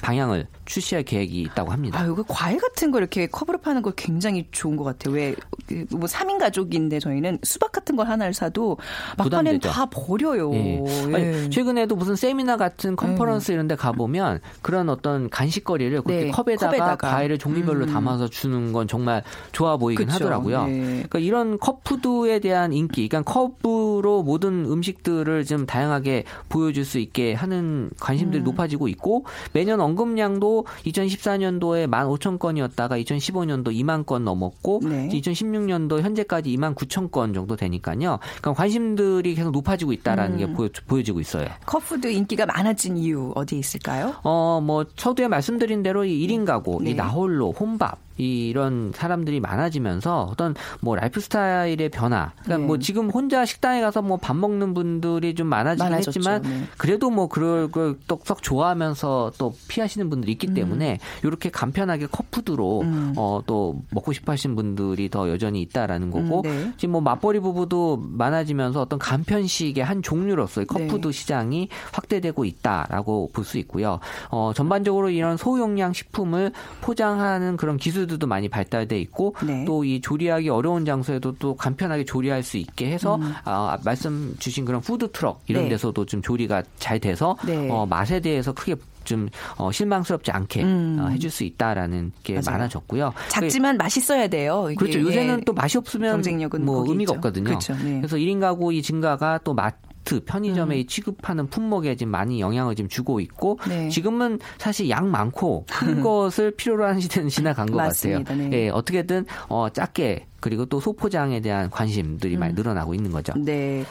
방향을 0.02 0.46
출시할 0.66 1.04
계획이 1.04 1.40
있다고 1.42 1.70
합니다. 1.70 2.00
아유, 2.00 2.14
그 2.14 2.24
과일 2.28 2.58
같은 2.58 2.90
거 2.90 2.98
이렇게 2.98 3.26
컵으로 3.26 3.58
파는 3.58 3.82
거 3.82 3.92
굉장히 3.92 4.46
좋은 4.50 4.76
것 4.76 4.84
같아요. 4.84 5.14
왜, 5.14 5.34
그뭐 5.66 6.06
3인 6.06 6.38
가족인데 6.38 6.98
저희는 6.98 7.38
수박 7.42 7.72
같은 7.72 7.96
걸 7.96 8.08
하나를 8.08 8.34
사도 8.34 8.76
막판엔. 9.16 9.60
다 9.60 9.86
버려요. 9.86 10.52
예. 10.54 10.82
예. 10.84 11.14
아니, 11.14 11.50
최근에도 11.50 11.94
무슨 11.94 12.16
세미나 12.16 12.56
같은 12.56 12.96
컨퍼런스 12.96 13.52
이런 13.52 13.68
데 13.68 13.76
가보면 13.76 14.40
그런 14.60 14.88
어떤 14.88 15.30
간식거리를 15.30 16.02
그렇게 16.02 16.24
네, 16.24 16.30
컵에다가, 16.30 16.70
컵에다가. 16.70 17.10
과일을 17.10 17.38
종류별로 17.38 17.84
음. 17.86 17.92
담아서 17.92 18.28
주는 18.28 18.72
건 18.72 18.88
정말 18.88 19.22
좋아 19.52 19.76
보이긴 19.76 20.06
그쵸. 20.06 20.14
하더라고요. 20.16 20.66
네. 20.66 20.80
그러니까 20.80 21.18
이런 21.20 21.58
컵푸드에 21.58 22.40
대한 22.40 22.72
인기, 22.72 23.08
그러니까 23.08 23.32
컵으로 23.32 24.22
모든 24.24 24.64
음식들을 24.64 25.44
좀 25.44 25.64
다양하게 25.66 26.24
보여줄 26.48 26.84
수 26.84 26.98
있게 26.98 27.34
하는 27.34 27.90
관심들이 28.00 28.42
음. 28.42 28.44
높아지고 28.44 28.88
있고 28.88 29.24
매년 29.52 29.80
언급량도 29.92 30.66
2014년도에 30.86 31.88
15,000건이었다가 31.88 33.02
2015년도 33.04 33.68
2만 33.68 34.06
건 34.06 34.24
넘었고 34.24 34.80
네. 34.84 35.08
2016년도 35.08 36.00
현재까지 36.00 36.54
2만 36.56 36.74
9천 36.74 37.10
건 37.10 37.34
정도 37.34 37.56
되니까요. 37.56 38.18
그러니까 38.20 38.52
관심들이 38.54 39.34
계속 39.34 39.50
높아지고 39.52 39.92
있다라는 39.92 40.34
음. 40.34 40.38
게 40.38 40.52
보여, 40.52 40.68
보여지고 40.86 41.20
있어요. 41.20 41.48
컵푸드 41.66 42.10
인기가 42.10 42.46
많아진 42.46 42.96
이유 42.96 43.32
어디에 43.34 43.58
있을까요? 43.58 44.14
어, 44.22 44.60
뭐, 44.62 44.84
서두에 44.96 45.28
말씀드린 45.28 45.82
대로 45.82 46.04
이 46.04 46.26
1인 46.26 46.46
가구, 46.46 46.80
네. 46.82 46.90
이 46.90 46.94
나홀로, 46.94 47.52
혼밥, 47.52 47.98
이런 48.16 48.92
사람들이 48.94 49.40
많아지면서 49.40 50.28
어떤 50.30 50.54
뭐 50.80 50.96
라이프 50.96 51.20
스타일의 51.20 51.88
변화. 51.90 52.32
그러니까 52.42 52.56
네. 52.58 52.66
뭐 52.66 52.78
지금 52.78 53.10
혼자 53.10 53.44
식당에 53.44 53.80
가서 53.80 54.02
뭐 54.02 54.18
밥 54.22 54.36
먹는 54.36 54.72
분들이 54.74 55.34
좀 55.34 55.48
많아지긴 55.48 55.90
많아졌죠. 55.90 56.20
했지만 56.20 56.42
네. 56.42 56.64
그래도 56.78 57.10
뭐 57.10 57.28
그걸 57.28 57.96
썩 58.24 58.42
좋아하면서 58.42 59.32
또 59.36 59.54
피하시는 59.68 60.08
분들이 60.08 60.32
있기 60.32 60.54
때문에 60.54 60.98
이렇게 61.24 61.50
간편하게 61.50 62.06
컵푸드로 62.06 62.82
음. 62.82 63.12
어, 63.16 63.42
또 63.46 63.80
먹고 63.90 64.12
싶어 64.12 64.32
하시는 64.32 64.54
분들이 64.54 65.08
더 65.08 65.28
여전히 65.28 65.60
있다라는 65.62 66.10
거고 66.10 66.40
음, 66.40 66.42
네. 66.42 66.72
지금 66.76 66.92
뭐 66.92 67.00
맞벌이 67.00 67.40
부부도 67.40 68.02
많아지면서 68.02 68.80
어떤 68.80 68.98
간편식의 68.98 69.82
한 69.84 70.02
종류로서의 70.02 70.66
컵푸드 70.66 71.08
네. 71.08 71.12
시장이 71.12 71.68
확대되고 71.92 72.44
있다라고 72.44 73.30
볼 73.32 73.42
수 73.42 73.58
있고요. 73.58 73.98
어, 74.30 74.52
전반적으로 74.54 75.10
이런 75.10 75.36
소용량 75.36 75.92
식품을 75.92 76.52
포장하는 76.80 77.56
그런 77.56 77.76
기술 77.76 78.01
들도 78.06 78.26
많이 78.26 78.48
발달돼 78.48 78.98
있고 79.00 79.34
네. 79.44 79.64
또이 79.64 80.00
조리하기 80.00 80.48
어려운 80.48 80.84
장소에도 80.84 81.36
또 81.36 81.56
간편하게 81.56 82.04
조리할 82.04 82.42
수 82.42 82.56
있게 82.56 82.90
해서 82.90 83.18
아, 83.44 83.78
말씀 83.84 84.34
주신 84.38 84.64
그런 84.64 84.80
푸드 84.80 85.10
트럭 85.12 85.42
이런 85.46 85.62
음. 85.62 85.64
네. 85.64 85.70
데서도 85.70 86.06
좀 86.06 86.22
조리가 86.22 86.62
잘 86.78 86.98
돼서 86.98 87.36
네. 87.46 87.68
어, 87.70 87.86
맛에 87.86 88.20
대해서 88.20 88.52
크게 88.52 88.76
좀 89.04 89.28
어, 89.56 89.72
실망스럽지 89.72 90.30
않게 90.30 90.62
음. 90.62 90.98
어, 91.00 91.08
해줄 91.08 91.30
수 91.30 91.44
있다라는 91.44 92.12
게 92.22 92.34
맞아요. 92.34 92.44
많아졌고요. 92.58 93.12
작지만 93.28 93.76
맛있어야 93.76 94.28
돼요. 94.28 94.68
이게. 94.70 94.76
그렇죠. 94.76 95.00
요새는 95.00 95.38
예. 95.40 95.44
또 95.44 95.52
맛이 95.52 95.78
없으면 95.78 96.12
경쟁력은 96.12 96.64
뭐 96.64 96.84
의미가 96.86 97.12
있죠. 97.12 97.14
없거든요. 97.14 97.44
그렇죠. 97.44 97.74
네. 97.74 97.96
그래서 97.98 98.16
1인 98.16 98.40
가구 98.40 98.72
이 98.72 98.82
증가가 98.82 99.38
또 99.42 99.54
마트, 100.02 100.24
편의점에 100.24 100.74
음. 100.74 100.80
이 100.80 100.86
취급하는 100.86 101.46
품목에 101.46 101.96
지금 101.96 102.10
많이 102.10 102.40
영향을 102.40 102.74
지금 102.74 102.88
주고 102.88 103.20
있고 103.20 103.58
네. 103.68 103.88
지금은 103.88 104.38
사실 104.58 104.90
양 104.90 105.10
많고 105.10 105.64
큰 105.70 106.00
것을 106.02 106.50
필요로 106.52 106.84
하는 106.84 107.00
시대는 107.00 107.28
지나간 107.28 107.70
것. 107.70 107.78
같아요. 107.78 108.22
네. 108.24 108.50
예, 108.52 108.68
어떻게든 108.68 109.26
어, 109.48 109.68
작게 109.70 110.26
그리고 110.40 110.66
또 110.66 110.80
소포장에 110.80 111.40
대한 111.40 111.70
관심들이 111.70 112.34
음. 112.36 112.40
많이 112.40 112.54
늘어나고 112.54 112.94
있는 112.94 113.10
거죠. 113.10 113.32
네. 113.36 113.84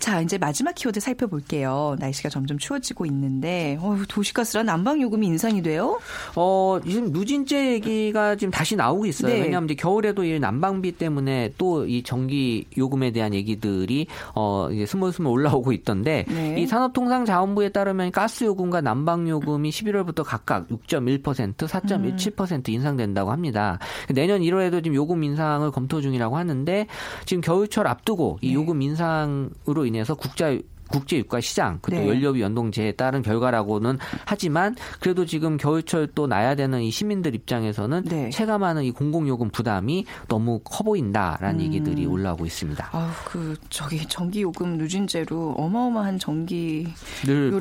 자, 0.00 0.20
이제 0.20 0.38
마지막 0.38 0.74
키워드 0.74 1.00
살펴볼게요. 1.00 1.96
날씨가 1.98 2.28
점점 2.28 2.58
추워지고 2.58 3.06
있는데, 3.06 3.78
어, 3.80 3.96
도시가스랑 4.08 4.66
난방 4.66 5.00
요금이 5.00 5.26
인상이 5.26 5.62
돼요? 5.62 6.00
어, 6.34 6.80
지금 6.84 7.12
누진제 7.12 7.74
얘기가 7.74 8.36
지금 8.36 8.50
다시 8.50 8.76
나오고 8.76 9.06
있어요. 9.06 9.32
네. 9.32 9.42
왜냐하면 9.42 9.68
이제 9.68 9.74
겨울에도 9.74 10.24
이 10.24 10.38
난방비 10.40 10.92
때문에 10.92 11.52
또 11.58 11.80
이 11.90 12.02
전기 12.02 12.66
요금에 12.76 13.10
대한 13.10 13.34
얘기들이 13.34 14.06
어, 14.34 14.68
이제 14.70 14.86
스물스물 14.86 15.30
올라오고 15.30 15.72
있던데 15.72 16.24
네. 16.28 16.60
이 16.60 16.66
산업통상자원부에 16.66 17.70
따르면 17.70 18.12
가스 18.12 18.44
요금과 18.44 18.80
난방 18.80 19.28
요금이 19.28 19.70
11월부터 19.70 20.24
각각 20.24 20.68
6.1%, 20.68 21.22
4.17% 21.56 22.68
인상된다고 22.68 23.30
합니다. 23.30 23.78
내년 24.14 24.40
1월에도 24.40 24.82
지금 24.82 24.94
요금 24.94 25.24
인상을 25.24 25.68
검토 25.72 26.00
중이라고 26.00 26.36
하는데 26.36 26.86
지금 27.26 27.40
겨울철 27.40 27.86
앞두고 27.86 28.38
이 28.40 28.48
네. 28.48 28.54
요금 28.54 28.82
인상으로 28.82 29.86
인해서 29.90 30.14
국자 30.14 30.56
국제 30.90 31.18
유가 31.18 31.40
시장 31.40 31.78
그리고 31.82 32.02
네. 32.02 32.08
연료비 32.08 32.40
연동제에 32.40 32.92
따른 32.92 33.22
결과라고는 33.22 33.98
하지만 34.24 34.76
그래도 35.00 35.24
지금 35.26 35.56
겨울철 35.56 36.08
또 36.14 36.26
나야 36.26 36.54
되는 36.54 36.82
이 36.82 36.90
시민들 36.90 37.34
입장에서는 37.34 38.04
네. 38.04 38.30
체감하는 38.30 38.84
이 38.84 38.90
공공요금 38.90 39.50
부담이 39.50 40.04
너무 40.28 40.60
커 40.64 40.84
보인다라는 40.84 41.60
음. 41.60 41.64
얘기들이 41.64 42.06
올라오고 42.06 42.46
있습니다. 42.46 42.90
아우, 42.92 43.08
그, 43.24 43.56
저기, 43.68 44.06
전기 44.06 44.42
요금 44.42 44.78
누진제로 44.78 45.54
어마어마한 45.56 46.18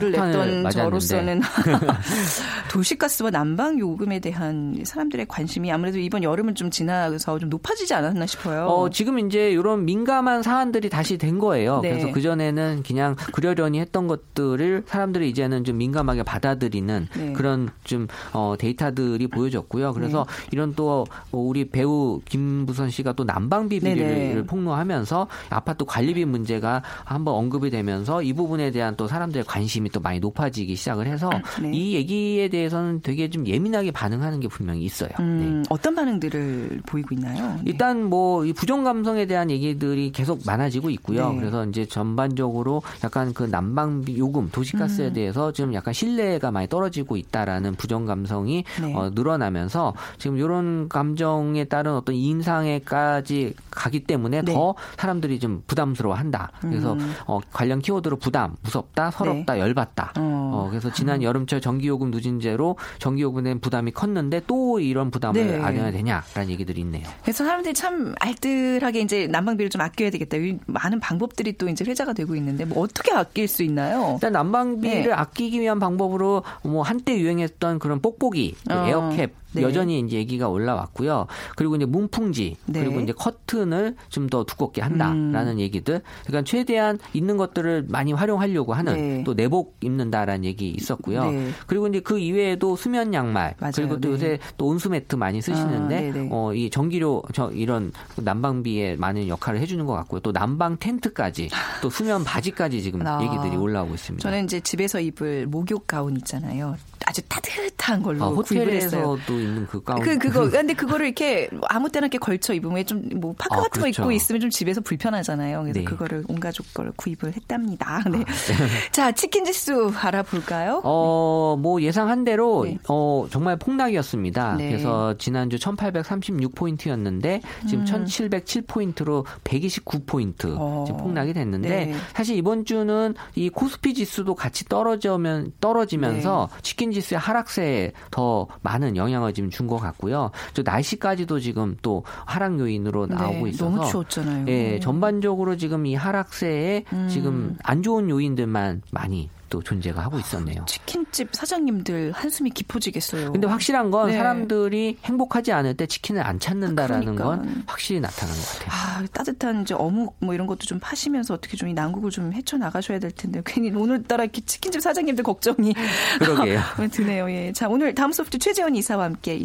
폭탄을 0.10 0.62
냈던 0.62 0.64
맞았는데 0.64 0.70
저로서는 0.72 1.42
도시가스와 2.72 3.32
난방 3.32 3.80
요금에 3.80 4.20
대한 4.20 4.82
사람들의 4.84 5.28
관심이 5.28 5.72
아무래도 5.72 6.00
이번 6.00 6.24
여름은 6.24 6.56
좀 6.56 6.70
지나서 6.70 7.40
좀 7.40 7.50
높아지지 7.50 7.94
않았나 7.94 8.26
싶어요. 8.26 8.66
어, 8.66 8.90
지금 8.90 9.20
이제 9.20 9.52
이런 9.52 9.86
민감한 9.86 10.44
사안들이 10.44 10.90
다시 10.90 11.18
된 11.18 11.40
거예요. 11.40 11.82
네. 11.82 11.90
그래서 11.92 12.12
그 12.12 12.22
전에는 12.22 12.84
그냥 12.86 13.16
그러려니 13.34 13.80
했던 13.80 14.08
것들을 14.08 14.84
사람들이 14.86 15.30
이제는 15.30 15.64
좀 15.64 15.78
민감하게 15.78 16.24
받아들이는 16.24 17.08
네. 17.16 17.34
그런 17.34 17.70
좀 17.84 18.08
어, 18.34 18.56
데이터들이 18.58 19.28
보여졌고요. 19.28 19.94
그래서 19.94 20.26
이런 20.52 20.74
또 20.76 21.06
우리 21.32 21.70
배우 21.70 22.22
김부선 22.26 22.90
씨가 22.90 23.14
또 23.14 23.24
난방비. 23.24 23.80
비리를 23.80 24.44
폭로하면서 24.46 25.28
아파트 25.50 25.86
관리비 25.86 26.26
문제가 26.26 26.82
한번 27.04 27.36
언급이 27.36 27.70
되면서 27.70 28.22
이 28.22 28.34
부분에 28.34 28.72
대한 28.72 28.96
또 28.96 29.08
사람들의 29.08 29.46
관심이 29.46 29.90
또 29.90 30.00
많이 30.00 30.20
높아지기 30.20 30.76
시작을 30.76 31.08
해서 31.08 31.30
네. 31.62 31.72
이 31.74 31.94
얘기에 31.96 32.50
대해서는 32.50 33.02
되게 33.02 33.30
좀 33.30 33.48
예민하게 33.48 33.92
반응하는 33.92 34.40
게 34.40 34.48
분명히 34.48 34.84
있어요. 34.84 35.10
네. 35.18 35.24
음, 35.24 35.64
어떤 35.70 35.96
반응들을 35.96 36.82
보이고 36.86 37.16
있나요? 37.16 37.56
네. 37.56 37.62
일단 37.66 38.04
뭐이 38.04 38.54
부정 38.54 38.84
감성에 38.84 39.26
대한 39.26 39.50
얘기들이 39.52 40.12
계속 40.12 40.42
많아지고 40.46 40.90
있고요. 40.92 41.32
네. 41.32 41.40
그래서 41.40 41.66
이제 41.66 41.86
전반적으로 41.86 42.82
약간 43.10 43.34
그 43.34 43.44
난방비 43.44 44.20
요금 44.20 44.50
도시가스에 44.52 45.08
음. 45.08 45.14
대해서 45.14 45.52
지금 45.52 45.74
약간 45.74 45.94
신뢰가 45.94 46.52
많이 46.52 46.68
떨어지고 46.68 47.18
있다라는 47.18 47.74
부정 47.74 48.06
감성이 48.06 48.64
네. 48.80 48.94
어, 48.96 49.10
늘어나면서 49.10 49.96
지금 50.20 50.38
이런 50.38 50.88
감정에 50.88 51.64
따른 51.64 51.94
어떤 51.94 52.14
인상에까지 52.14 53.56
가기 53.72 54.02
때문에 54.02 54.44
네. 54.44 54.54
더 54.54 54.76
사람들이 54.98 55.40
좀 55.40 55.64
부담스러워한다. 55.66 56.52
그래서 56.62 56.94
음. 56.94 57.14
어, 57.26 57.40
관련 57.52 57.80
키워드로 57.82 58.18
부담, 58.18 58.56
무섭다, 58.62 59.10
서럽다, 59.10 59.58
열받다. 59.58 60.14
어. 60.18 60.52
어, 60.54 60.68
그래서 60.70 60.94
지난 60.94 61.24
여름철 61.24 61.62
전기요금 61.62 62.12
누진제로 62.12 62.78
전기요금에 63.00 63.44
대한 63.44 63.60
부담이 63.60 63.92
컸는데 63.92 64.44
또 64.46 64.80
이런 64.80 65.10
부담을 65.10 65.48
네. 65.48 65.60
안해야 65.60 65.92
되냐라는 65.92 66.50
얘기들이 66.52 66.82
있네요. 66.82 67.08
그래서 67.24 67.44
사람들이 67.44 67.74
참 67.74 68.14
알뜰하게 68.20 69.02
이제 69.02 69.26
난방비를 69.26 69.72
좀 69.72 69.82
아껴야 69.82 70.12
되겠다. 70.12 70.38
이 70.38 70.60
많은 70.68 71.00
방법들이 71.00 71.58
또 71.58 71.68
이제 71.70 71.84
회자가 71.84 72.14
되고 72.14 72.36
있는데 72.36 72.66
뭐 72.66 72.84
어떻게 72.84 72.99
아낄 73.14 73.48
수 73.48 73.64
있나요? 73.64 74.14
일단 74.16 74.34
난방비를 74.34 75.04
네. 75.08 75.12
아끼기 75.12 75.60
위한 75.60 75.80
방법으로 75.80 76.44
뭐 76.64 76.84
한때 76.84 77.18
유행했던 77.18 77.80
그런 77.80 78.02
뽁뽁이, 78.02 78.56
그 78.68 78.74
어, 78.74 78.88
에어캡 78.88 79.28
네. 79.54 79.64
여전히 79.64 80.00
이제 80.00 80.18
얘기가 80.18 80.48
올라왔고요. 80.48 81.28
그리고 81.56 81.76
이제 81.76 81.86
문풍지 81.86 82.56
네. 82.66 82.80
그리고 82.80 83.02
이제 83.02 83.12
커튼을 83.12 83.96
좀 84.10 84.30
더 84.30 84.44
두껍게 84.44 84.82
한다라는 84.82 85.54
음. 85.54 85.60
얘기들. 85.60 86.02
그러니까 86.26 86.44
최대한 86.50 87.00
있는 87.14 87.38
것들을 87.38 87.86
많이 87.90 88.14
활용하려고 88.14 88.74
하는 88.74 88.94
네. 88.94 89.24
또 89.24 89.34
내복 89.34 89.76
입는다라는 89.82 90.46
얘기 90.46 90.70
있었고요. 90.70 91.32
네. 91.32 91.50
그리고 91.68 91.88
이제 91.88 92.00
그 92.00 92.20
이외에도 92.20 92.76
수면 92.76 93.14
양말 93.14 93.56
맞아요. 93.60 93.72
그리고 93.76 94.00
또 94.00 94.10
네. 94.10 94.14
요새 94.14 94.40
또 94.58 94.68
온수 94.68 94.90
매트 94.90 95.16
많이 95.16 95.42
쓰시는데 95.42 95.96
아, 95.96 96.00
네네. 96.14 96.30
어, 96.32 96.54
이 96.54 96.70
전기료 96.70 97.24
저 97.34 97.50
이런 97.52 97.92
난방비에 98.18 98.96
많은 98.98 99.28
역할을 99.28 99.60
해주는 99.62 99.84
것 99.86 99.94
같고요. 99.94 100.20
또 100.22 100.32
난방 100.32 100.78
텐트까지 100.78 101.50
또 101.82 101.90
수면 101.90 102.24
바지까지 102.24 102.82
지금 102.82 103.02
아. 103.08 103.22
얘기들이 103.24 103.58
올라오고 103.58 103.96
있습니다. 103.96 104.22
저는 104.22 104.46
이제 104.46 104.60
집에서 104.60 105.00
입을 105.00 105.48
목욕 105.48 105.88
가운 105.88 106.16
있잖아요. 106.18 106.76
아주 107.10 107.22
따뜻한 107.24 108.02
걸로 108.04 108.24
아, 108.24 108.30
구입을 108.30 108.74
했어요. 108.74 109.02
호텔에서도 109.18 109.40
있는 109.40 109.68
그 109.68 109.82
가운. 109.84 110.02
그 110.02 110.18
그거 110.18 110.48
근데 110.50 110.74
그거를 110.74 111.08
이렇게 111.08 111.50
아무 111.68 111.90
때나 111.90 112.06
이렇게 112.06 112.18
걸쳐 112.18 112.54
입으면 112.54 112.86
좀 112.86 113.00
뭐 113.20 113.34
파카 113.38 113.56
아, 113.56 113.62
같은 113.62 113.82
거 113.82 113.82
그렇죠. 113.82 114.02
입고 114.02 114.12
있으면 114.12 114.42
좀 114.42 114.50
집에서 114.50 114.82
불편하잖아요. 114.82 115.62
그래서 115.62 115.80
네. 115.80 115.86
그거를 115.86 116.24
온 116.28 116.40
가족 116.40 116.74
걸 116.74 116.92
구입을 116.96 117.36
했답니다. 117.36 118.02
네. 118.10 118.24
자 118.92 119.12
치킨 119.12 119.46
지수 119.46 119.92
알아볼까요? 119.96 120.82
어, 120.84 121.58
뭐 121.60 121.82
예상한 121.82 122.24
대로 122.24 122.66
네. 122.66 122.78
어, 122.88 123.28
정말 123.30 123.58
폭락이었습니다. 123.58 124.56
네. 124.56 124.70
그래서 124.70 125.18
지난주 125.18 125.58
1836 125.60 126.56
포인트였는데 126.56 127.42
지금 127.68 127.86
1707 127.86 128.64
포인트로 128.68 129.26
129 129.44 130.06
포인트 130.06 130.48
음. 130.48 130.56
어. 130.60 130.84
지금 130.86 131.02
폭락이 131.02 131.34
됐는데 131.34 131.70
네. 131.70 131.96
사실 132.14 132.38
이번 132.38 132.66
주는 132.66 133.14
이 133.36 133.50
코스피 133.50 133.94
지수도 133.94 134.36
같이 134.36 134.66
떨어지면 134.66 135.54
떨어지면서 135.60 136.50
네. 136.52 136.62
치킨 136.62 136.92
지수 136.92 136.99
의 137.12 137.20
하락세에 137.20 137.92
더 138.12 138.48
많은 138.62 138.96
영향을 138.98 139.34
지금 139.34 139.50
준 139.50 139.70
것 139.70 139.78
같고요. 139.78 140.32
저 140.54 140.64
날씨까지도 140.64 141.40
지금 141.40 141.78
또 141.84 142.04
하락 142.26 142.60
요인으로 142.60 143.06
나오고 143.08 143.44
네, 143.46 143.50
있어서 143.52 143.70
너무 143.70 143.88
추웠잖아요. 143.90 144.46
예, 144.48 144.80
전반적으로 144.80 145.56
지금 145.58 145.86
이 145.86 145.94
하락세에 145.96 146.86
음. 146.92 147.08
지금 147.08 147.56
안 147.64 147.84
좋은 147.84 148.10
요인들만 148.10 148.82
많이 148.92 149.30
또 149.50 149.62
존재가 149.64 150.02
하고 150.02 150.20
있었네요. 150.20 150.66
치킨집 150.68 151.30
사장님들 151.34 152.12
한숨이 152.12 152.50
깊어지겠어요. 152.52 153.32
근데 153.32 153.48
확실한 153.48 153.92
건 153.92 154.08
네. 154.08 154.18
사람들이 154.18 154.98
행복하지 155.04 155.52
않을 155.52 155.76
때 155.78 155.86
치킨을 155.88 156.26
안 156.26 156.40
찾는다라는 156.40 157.16
그러니까. 157.16 157.24
건 157.26 157.64
확실히 157.68 158.00
나타난 158.00 158.34
것 158.36 158.60
같아요. 158.60 158.70
아, 158.72 159.06
따뜻한 159.14 159.62
이제 159.64 159.74
어묵 159.74 160.16
뭐 160.20 160.34
이런 160.34 160.46
것도 160.48 160.60
좀 160.66 160.80
파시면서 160.80 161.34
어떻게 161.34 161.56
좀 161.58 161.70
이 161.70 161.74
난국을 161.74 162.10
좀 162.12 162.34
헤쳐 162.34 162.58
나가셔야 162.58 163.00
될 163.00 163.12
텐데 163.12 163.42
괜히 163.46 163.70
오늘따라 163.72 164.24
이렇게 164.24 164.42
치킨집 164.42 164.82
사장님들 164.82 165.24
걱정이 165.24 165.74
그러게요. 166.20 166.62
드네요. 166.92 167.30
예. 167.32 167.52
자, 167.54 167.68
오늘 167.68 167.94
다음 167.96 168.12
소프트 168.12 168.38
최재원 168.40 168.76
이사와 168.76 169.04
함께 169.06 169.44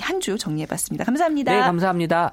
한 0.00 0.20
주 0.20 0.36
정리해봤습니다. 0.36 1.04
감사합니다. 1.04 1.52
네, 1.52 1.60
감사합니다. 1.60 2.32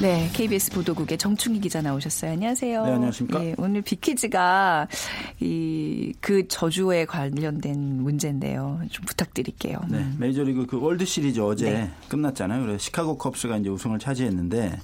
네, 0.00 0.28
KBS 0.32 0.72
보도국의 0.72 1.18
정충희 1.18 1.60
기자 1.60 1.80
나오셨어요. 1.80 2.32
안녕하세요. 2.32 2.84
네, 2.84 2.92
안녕하십니까? 2.92 3.44
예, 3.44 3.54
오늘 3.58 3.80
빅퀴즈가 3.82 4.88
이 5.40 6.04
그 6.24 6.48
저주에 6.48 7.04
관련된 7.04 8.02
문제인데요. 8.02 8.80
좀 8.90 9.04
부탁드릴게요. 9.04 9.78
네, 9.90 9.98
음. 9.98 10.16
메이저리그 10.18 10.64
그 10.64 10.80
월드 10.80 11.04
시리즈 11.04 11.38
어제 11.38 11.70
네. 11.70 11.90
끝났잖아요. 12.08 12.62
그래서 12.62 12.78
시카고 12.78 13.18
컵스가 13.18 13.58
이제 13.58 13.68
우승을 13.68 13.98
차지했는데 13.98 14.78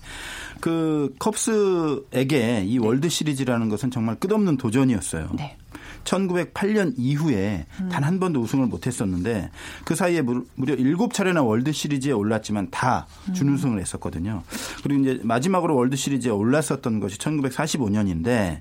그 0.61 1.15
컵스에게 1.19 2.65
이 2.67 2.79
월드 2.79 3.09
시리즈라는 3.09 3.71
것은 3.71 3.91
정말 3.91 4.17
끝없는 4.17 4.59
도전이었어요. 4.59 5.31
네. 5.35 5.57
1908년 6.05 6.95
이후에 6.97 7.67
단 7.91 8.01
한 8.05 8.19
번도 8.19 8.41
우승을 8.41 8.67
못했었는데 8.67 9.51
그 9.85 9.95
사이에 9.95 10.23
무- 10.23 10.45
무려 10.55 10.75
7차례나 10.75 11.47
월드 11.47 11.71
시리즈에 11.73 12.13
올랐지만 12.13 12.69
다 12.71 13.07
준우승을 13.35 13.79
했었거든요. 13.81 14.43
그리고 14.83 15.03
이제 15.03 15.21
마지막으로 15.23 15.77
월드 15.77 15.97
시리즈에 15.97 16.31
올랐었던 16.31 16.99
것이 17.01 17.19
1945년인데 17.19 18.59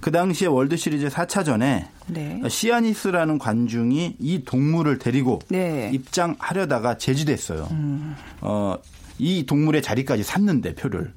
그 0.00 0.10
당시에 0.10 0.48
월드 0.48 0.76
시리즈 0.76 1.08
4차전에 1.08 1.86
네. 2.08 2.40
시아니스라는 2.48 3.38
관중이 3.38 4.16
이 4.18 4.42
동물을 4.44 4.98
데리고 4.98 5.40
네. 5.48 5.90
입장하려다가 5.92 6.96
제지됐어요. 6.96 7.68
어, 8.40 8.76
이 9.18 9.44
동물의 9.46 9.82
자리까지 9.82 10.22
샀는데 10.22 10.74
표를. 10.74 11.12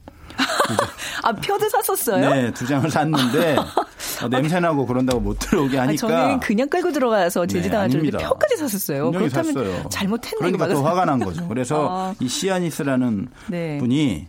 아, 1.23 1.31
표도 1.31 1.69
샀었어요? 1.69 2.29
네, 2.29 2.51
두 2.53 2.67
장을 2.67 2.89
샀는데 2.89 3.55
어, 3.57 4.27
냄새나고 4.29 4.85
그런다고 4.85 5.19
못 5.19 5.37
들어오게 5.39 5.79
아, 5.79 5.83
하니까 5.83 6.07
저는 6.07 6.39
그냥 6.39 6.69
끌고 6.69 6.91
들어가서 6.91 7.41
네, 7.41 7.47
제지당할 7.47 7.89
줄 7.89 7.99
알았는데 7.99 8.17
아닙니다. 8.17 8.29
표까지 8.29 8.57
샀었어요. 8.57 9.11
그렇다면 9.11 9.53
샀어요. 9.53 9.89
잘못했네. 9.89 10.37
그러니까 10.39 10.67
더. 10.67 10.83
화가 10.83 11.05
난 11.05 11.19
거죠. 11.19 11.47
그래서 11.47 11.87
아. 11.91 12.15
이 12.19 12.27
시아니스라는 12.27 13.27
네. 13.47 13.77
분이 13.79 14.27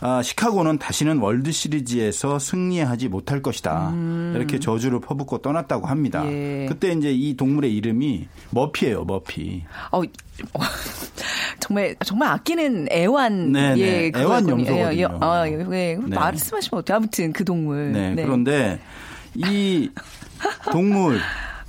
아, 0.00 0.22
시카고는 0.22 0.78
다시는 0.78 1.18
월드 1.18 1.52
시리즈에서 1.52 2.38
승리하지 2.38 3.08
못할 3.08 3.40
것이다. 3.42 3.92
이렇게 4.34 4.58
저주를 4.58 5.00
퍼붓고 5.00 5.38
떠났다고 5.38 5.86
합니다. 5.86 6.22
음. 6.22 6.30
예. 6.30 6.66
그때 6.68 6.92
이제 6.92 7.10
이 7.12 7.34
동물의 7.36 7.74
이름이 7.74 8.28
머피예요, 8.50 9.04
머피. 9.04 9.64
어, 9.90 10.02
어, 10.02 10.60
정말 11.60 11.96
정말 12.04 12.30
아끼는 12.32 12.88
애완 12.92 13.52
네네. 13.52 13.80
예 13.80 14.12
애완. 14.14 14.48
염소거든요. 14.48 14.92
예, 14.92 14.98
예, 14.98 15.04
아, 15.20 15.44
예, 15.48 15.52
예. 15.52 15.64
네. 15.64 15.96
말씀하시면 15.96 16.80
어때요? 16.80 16.96
아무튼 16.96 17.32
그 17.32 17.44
동물. 17.44 17.92
네, 17.92 18.14
그런데 18.14 18.78
이 19.34 19.90
동물 20.70 21.18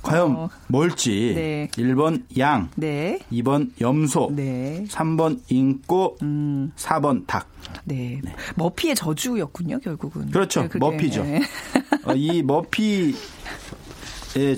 과연 0.02 0.36
어. 0.36 0.48
뭘지 0.68 1.32
네. 1.34 1.68
1번 1.72 2.22
양, 2.38 2.68
네. 2.76 3.18
2번 3.32 3.70
염소, 3.80 4.30
네. 4.34 4.84
3번 4.88 5.40
인꼬, 5.48 6.16
음. 6.22 6.72
4번 6.76 7.26
닭. 7.26 7.46
네. 7.84 8.20
머피의 8.56 8.94
저주였군요, 8.94 9.80
결국은. 9.80 10.30
그렇죠. 10.30 10.62
네, 10.62 10.68
머피죠. 10.78 11.24
네. 11.24 11.40
어, 12.04 12.12
이 12.14 12.42
머피의 12.42 13.14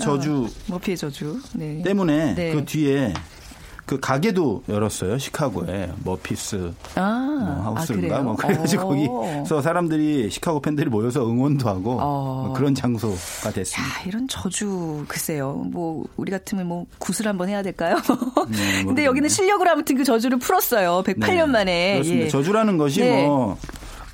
저주 0.01 0.47
머피의 0.67 0.97
저주. 0.97 1.39
네. 1.53 1.81
때문에 1.83 2.35
네. 2.35 2.53
그 2.53 2.65
뒤에 2.65 3.13
그 3.91 3.99
가게도 3.99 4.63
열었어요. 4.69 5.17
시카고에 5.17 5.91
머피스 6.05 6.71
아, 6.95 7.01
뭐 7.01 7.75
하우스인가 7.75 8.19
아, 8.19 8.21
뭐? 8.21 8.37
그래가지고 8.37 8.83
어. 8.83 9.43
거기서 9.43 9.61
사람들이 9.61 10.29
시카고 10.29 10.61
팬들이 10.61 10.89
모여서 10.89 11.29
응원도 11.29 11.67
하고 11.67 11.97
어. 11.99 12.43
뭐 12.45 12.53
그런 12.53 12.73
장소가 12.73 13.51
됐습니다. 13.53 13.81
야, 13.81 14.03
이런 14.07 14.29
저주 14.29 15.03
글쎄요. 15.09 15.65
뭐 15.73 16.05
우리 16.15 16.31
같으면 16.31 16.67
뭐 16.67 16.85
구슬 16.99 17.27
한번 17.27 17.49
해야 17.49 17.61
될까요? 17.61 17.97
네, 18.47 18.85
근데. 18.85 19.03
여기는 19.03 19.27
실력으로 19.27 19.69
아무튼 19.71 19.97
그 19.97 20.05
저주를 20.05 20.39
풀었어요. 20.39 21.03
108년 21.05 21.27
네, 21.27 21.45
만에. 21.47 21.93
그렇습니다. 21.95 22.25
예. 22.27 22.29
저주라는 22.29 22.77
것이 22.77 23.01
네. 23.01 23.25
뭐 23.25 23.57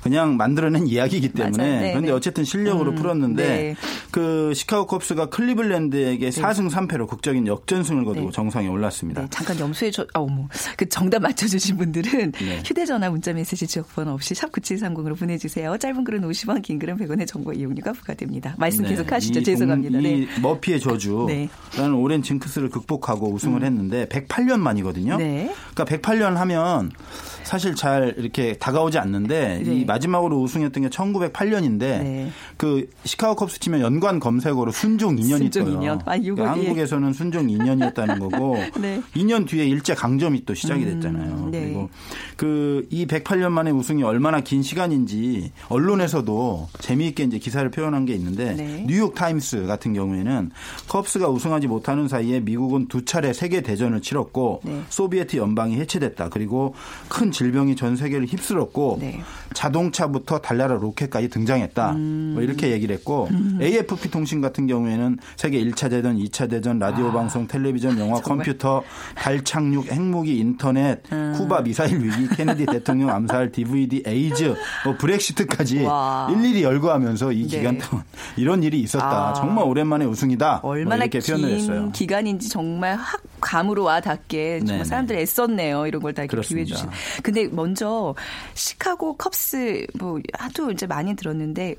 그냥 0.02 0.36
만들어낸 0.36 0.86
이야기이기 0.86 1.30
때문에. 1.30 1.80
네, 1.80 1.88
그런데 1.90 2.08
네. 2.08 2.12
어쨌든 2.12 2.44
실력으로 2.44 2.92
음, 2.92 2.94
풀었는데 2.96 3.46
네. 3.46 3.76
그 4.10 4.52
시카고 4.54 4.86
컵스가 4.86 5.26
클리블랜드에게 5.26 6.30
4승 6.30 6.70
3패로 6.70 7.06
극적인 7.08 7.46
역전승을 7.46 8.04
거두고 8.04 8.26
네. 8.26 8.32
정상에 8.32 8.68
올랐습니다. 8.68 9.22
네, 9.22 9.26
잠깐 9.30 9.58
염소의 9.58 9.92
저, 9.92 10.02
아, 10.14 10.20
어머. 10.20 10.48
그 10.76 10.88
정답 10.88 11.20
맞춰 11.20 11.46
주신 11.46 11.76
분들은 11.76 12.32
네. 12.32 12.62
휴대 12.64 12.84
전화 12.86 13.10
문자 13.10 13.32
메시지 13.32 13.66
지역번호 13.66 14.12
없이 14.12 14.34
샵 14.34 14.52
9730으로 14.52 15.18
보내 15.18 15.36
주세요. 15.38 15.76
짧은 15.76 16.04
글은 16.04 16.22
50원, 16.22 16.62
긴 16.62 16.78
글은 16.78 16.96
100원의 16.96 17.26
정보 17.26 17.52
이용료가 17.52 17.92
부과됩니다. 17.92 18.54
말씀 18.58 18.84
네, 18.84 18.90
계속 18.90 19.10
하시죠. 19.10 19.40
이 19.40 19.44
죄송합니다. 19.44 19.92
동- 20.00 20.02
네. 20.02 20.18
이 20.18 20.28
머피의 20.40 20.80
저주라는 20.80 21.26
네. 21.36 21.88
오랜 21.96 22.22
징크스를 22.22 22.70
극복하고 22.70 23.32
우승을 23.32 23.64
했는데 23.64 24.06
108년 24.06 24.60
만이거든요. 24.60 25.16
네. 25.16 25.52
그러니까 25.74 25.84
108년 25.84 26.34
하면 26.34 26.90
사실 27.48 27.74
잘 27.74 28.14
이렇게 28.18 28.58
다가오지 28.58 28.98
않는데 28.98 29.62
네. 29.64 29.74
이 29.74 29.84
마지막으로 29.86 30.38
우승했던 30.42 30.82
게 30.82 30.90
1908년인데 30.90 31.78
네. 31.78 32.30
그 32.58 32.90
시카고 33.04 33.36
컵스 33.36 33.58
치면 33.60 33.80
연관 33.80 34.20
검색어로 34.20 34.70
순종 34.70 35.16
2년이 35.16 35.38
순종 35.38 35.64
떠요. 35.64 35.80
2년. 35.80 36.00
아, 36.04 36.18
그러니까 36.18 36.42
예. 36.42 36.46
한국에서는 36.46 37.12
순종 37.14 37.46
2년이었다는 37.46 38.18
거고 38.18 38.58
네. 38.78 39.00
2년 39.16 39.48
뒤에 39.48 39.66
일제 39.66 39.94
강점이 39.94 40.44
또 40.44 40.52
시작이 40.52 40.84
됐잖아요. 40.84 41.48
네. 41.50 41.60
그리고 41.60 41.88
그 42.36 42.88
이 42.90 43.06
108년 43.06 43.50
만에 43.50 43.70
우승이 43.70 44.02
얼마나 44.02 44.40
긴 44.40 44.62
시간인지 44.62 45.52
언론에서도 45.68 46.68
재미있게 46.80 47.24
이제 47.24 47.38
기사를 47.38 47.68
표현한 47.70 48.06
게 48.06 48.14
있는데 48.14 48.54
네. 48.54 48.84
뉴욕 48.86 49.14
타임스 49.14 49.66
같은 49.66 49.92
경우에는 49.92 50.50
컵스가 50.88 51.28
우승하지 51.28 51.66
못하는 51.66 52.08
사이에 52.08 52.40
미국은 52.40 52.88
두 52.88 53.04
차례 53.04 53.32
세계 53.32 53.62
대전을 53.62 54.00
치렀고 54.00 54.60
네. 54.64 54.82
소비에트 54.88 55.36
연방이 55.36 55.76
해체됐다. 55.76 56.28
그리고 56.30 56.74
큰 57.08 57.30
질병이 57.38 57.76
전 57.76 57.94
세계를 57.94 58.26
휩쓸었고 58.26 58.98
네. 59.00 59.20
자동차부터 59.54 60.38
달나라 60.38 60.74
로켓까지 60.74 61.28
등장했다. 61.28 61.92
음. 61.92 62.32
뭐 62.34 62.42
이렇게 62.42 62.72
얘기를 62.72 62.96
했고 62.96 63.28
AFP 63.60 64.10
통신 64.10 64.40
같은 64.40 64.66
경우에는 64.66 65.18
세계 65.36 65.62
1차 65.62 65.88
대전, 65.88 66.16
2차 66.16 66.50
대전, 66.50 66.80
라디오 66.80 67.12
방송, 67.12 67.46
텔레비전, 67.46 67.96
영화, 68.00 68.18
아. 68.18 68.20
컴퓨터, 68.20 68.82
달 69.14 69.44
착륙, 69.44 69.86
핵무기, 69.86 70.36
인터넷, 70.36 71.00
음. 71.12 71.32
쿠바 71.36 71.62
미사일 71.62 72.02
위기, 72.02 72.28
케네디 72.34 72.66
대통령 72.72 73.10
암살, 73.10 73.52
DVD, 73.52 74.02
에이즈, 74.04 74.56
뭐 74.84 74.96
브렉시트까지 74.98 75.84
와. 75.84 76.28
일일이 76.32 76.64
열거하면서 76.64 77.32
이 77.32 77.42
네. 77.42 77.58
기간 77.58 77.78
동안 77.78 78.04
이런 78.36 78.64
일이 78.64 78.80
있었다. 78.80 79.28
아. 79.28 79.32
정말 79.34 79.64
오랜만에 79.64 80.04
우승이다. 80.06 80.60
뭐 80.62 80.72
얼마나 80.72 81.04
이렇게 81.04 81.20
긴 81.20 81.36
표현을 81.36 81.56
했어요. 81.56 81.90
기간인지 81.92 82.48
정말 82.48 82.96
확 82.96 83.20
감으로 83.40 83.84
와 83.84 84.00
닿게 84.00 84.58
정말 84.60 84.76
네네. 84.78 84.84
사람들이 84.84 85.18
애썼네요. 85.20 85.86
이런 85.86 86.02
걸 86.02 86.12
다 86.12 86.22
이렇게 86.22 86.30
그렇습니다. 86.30 86.74
주신. 86.74 86.88
근데 87.22 87.46
먼저 87.48 88.14
시카고 88.54 89.16
컵스 89.16 89.86
뭐 89.98 90.18
하도 90.38 90.70
이제 90.70 90.86
많이 90.86 91.14
들었는데 91.14 91.74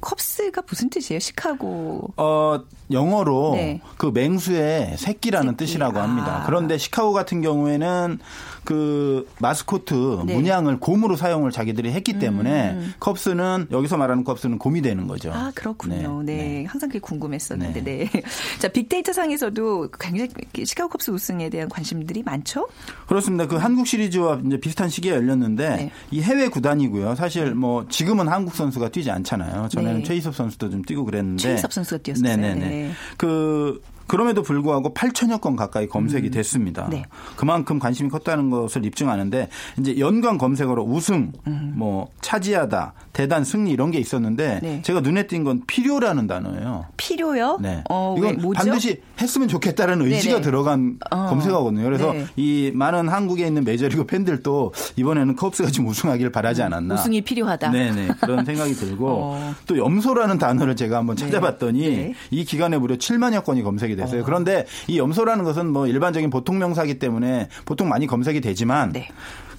컵스가 0.00 0.62
무슨 0.68 0.90
뜻이에요? 0.90 1.20
시카고 1.20 2.12
어, 2.16 2.60
영어로 2.90 3.52
네. 3.54 3.80
그 3.96 4.10
맹수의 4.12 4.96
새끼라는 4.98 5.52
새끼. 5.52 5.66
뜻이라고 5.66 5.98
합니다. 5.98 6.42
아. 6.42 6.46
그런데 6.46 6.78
시카고 6.78 7.12
같은 7.12 7.40
경우에는 7.42 8.18
그 8.64 9.28
마스코트 9.38 10.22
네. 10.26 10.34
문양을 10.34 10.80
곰으로 10.80 11.16
사용을 11.16 11.50
자기들이 11.50 11.92
했기 11.92 12.18
때문에 12.18 12.78
컵스는 13.00 13.68
여기서 13.70 13.96
말하는 13.96 14.22
컵스는 14.24 14.58
곰이 14.58 14.82
되는 14.82 15.06
거죠. 15.06 15.32
아, 15.32 15.50
그렇군요. 15.54 16.22
네. 16.22 16.36
네. 16.36 16.64
항상 16.66 16.88
그게 16.88 16.98
궁금했었는데, 16.98 17.82
네. 17.82 18.08
네. 18.12 18.22
자, 18.60 18.68
빅데이터 18.68 19.12
상에서도 19.12 19.88
굉장히 19.98 20.30
시카고 20.62 20.90
컵스 20.90 21.10
우승에 21.10 21.48
대한 21.48 21.68
관심들이 21.68 22.22
많죠? 22.22 22.68
그렇습니다. 23.06 23.46
그 23.46 23.56
한국 23.56 23.86
시리즈와 23.86 24.40
이제 24.46 24.58
비슷한 24.58 24.88
시기에 24.88 25.12
열렸는데 25.12 25.68
네. 25.76 25.90
이 26.10 26.22
해외 26.22 26.48
구단이고요. 26.48 27.14
사실 27.14 27.54
뭐 27.54 27.86
지금은 27.88 28.28
한국 28.28 28.54
선수가 28.54 28.90
뛰지 28.90 29.10
않잖아요. 29.10 29.68
전에는 29.70 29.98
네. 29.98 30.04
최희섭 30.04 30.34
선수도 30.34 30.70
좀 30.70 30.82
뛰고 30.82 31.04
그랬는데 31.04 31.42
최희섭 31.42 31.72
선수가 31.72 32.02
뛰었어요. 32.02 32.24
네네네. 32.36 32.68
네. 32.68 32.90
그 33.16 33.80
그럼에도 34.10 34.42
불구하고 34.42 34.92
8천여 34.92 35.40
건 35.40 35.54
가까이 35.54 35.86
검색이 35.86 36.30
됐습니다. 36.32 36.88
네. 36.90 37.04
그만큼 37.36 37.78
관심이 37.78 38.10
컸다는 38.10 38.50
것을 38.50 38.84
입증하는데 38.84 39.48
이제 39.78 39.98
연관 40.00 40.36
검색어로 40.36 40.82
우승, 40.82 41.30
뭐 41.74 42.08
차지하다, 42.20 42.94
대단, 43.12 43.44
승리 43.44 43.70
이런 43.70 43.92
게 43.92 43.98
있었는데 44.00 44.58
네. 44.64 44.82
제가 44.82 44.98
눈에 45.00 45.28
띈 45.28 45.44
건 45.44 45.62
필요라는 45.64 46.26
단어예요. 46.26 46.86
필요요? 46.96 47.58
네. 47.62 47.84
어, 47.88 48.16
왜, 48.18 48.30
이건 48.30 48.42
뭐죠? 48.42 48.58
반드시 48.58 49.00
했으면 49.20 49.46
좋겠다는 49.46 50.02
의지가 50.02 50.34
네네. 50.34 50.44
들어간 50.44 50.98
어. 51.12 51.26
검색어거든요. 51.26 51.84
그래서 51.84 52.12
네. 52.12 52.26
이 52.34 52.72
많은 52.74 53.08
한국에 53.08 53.46
있는 53.46 53.62
메이저리그 53.62 54.06
팬들도 54.06 54.74
이번에는 54.96 55.36
컵스가 55.36 55.70
좀 55.70 55.86
우승하기를 55.86 56.32
바라지 56.32 56.62
않았나. 56.62 56.96
우승이 56.96 57.20
필요하다. 57.20 57.70
네네. 57.70 58.08
그런 58.20 58.44
생각이 58.44 58.74
들고 58.74 59.06
어. 59.38 59.54
또 59.68 59.78
염소라는 59.78 60.38
단어를 60.38 60.74
제가 60.74 60.96
한번 60.98 61.14
찾아봤더니 61.14 61.88
네. 61.88 62.14
이 62.32 62.44
기간에 62.44 62.76
무려 62.76 62.96
7만여 62.96 63.44
건이 63.44 63.62
검색이 63.62 63.99
됐어요. 64.00 64.24
그런데 64.24 64.66
이 64.88 64.98
염소라는 64.98 65.44
것은 65.44 65.68
뭐 65.72 65.86
일반적인 65.86 66.30
보통 66.30 66.58
명사기 66.58 66.98
때문에 66.98 67.48
보통 67.64 67.88
많이 67.88 68.06
검색이 68.06 68.40
되지만 68.40 68.92
네. 68.92 69.08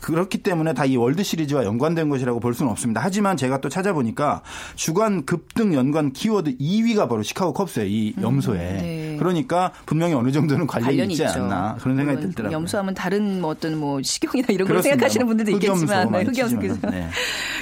그렇기 0.01 0.39
때문에 0.39 0.73
다 0.73 0.85
이 0.91 0.97
월드 0.97 1.23
시리즈와 1.23 1.63
연관된 1.63 2.09
것이라고 2.09 2.39
볼 2.39 2.53
수는 2.55 2.71
없습니다. 2.71 3.01
하지만 3.03 3.37
제가 3.37 3.61
또 3.61 3.69
찾아보니까 3.69 4.41
주간 4.75 5.25
급등 5.25 5.73
연관 5.75 6.11
키워드 6.11 6.57
2위가 6.57 7.07
바로 7.07 7.21
시카고 7.23 7.53
컵스예요. 7.53 7.87
이 7.87 8.13
염소에. 8.19 8.57
네. 8.57 9.15
그러니까 9.19 9.71
분명히 9.85 10.13
어느 10.15 10.31
정도는 10.31 10.65
관련이, 10.67 10.91
관련이 10.97 11.13
있지 11.13 11.23
있죠. 11.23 11.43
않나 11.43 11.77
그런 11.79 11.95
생각이 11.97 12.15
물론 12.17 12.29
들더라고요. 12.31 12.57
염소하면 12.57 12.93
다른 12.95 13.39
뭐 13.41 13.51
어떤 13.51 13.77
뭐 13.77 14.01
식용이나 14.01 14.47
이런 14.49 14.67
걸 14.67 14.77
그렇습니다. 14.77 14.93
생각하시는 14.95 15.27
분들도 15.27 15.51
흑염소 15.51 15.83
있겠지만 15.85 16.11
네, 16.11 16.23
흑염소? 16.23 16.89
네. 16.89 17.07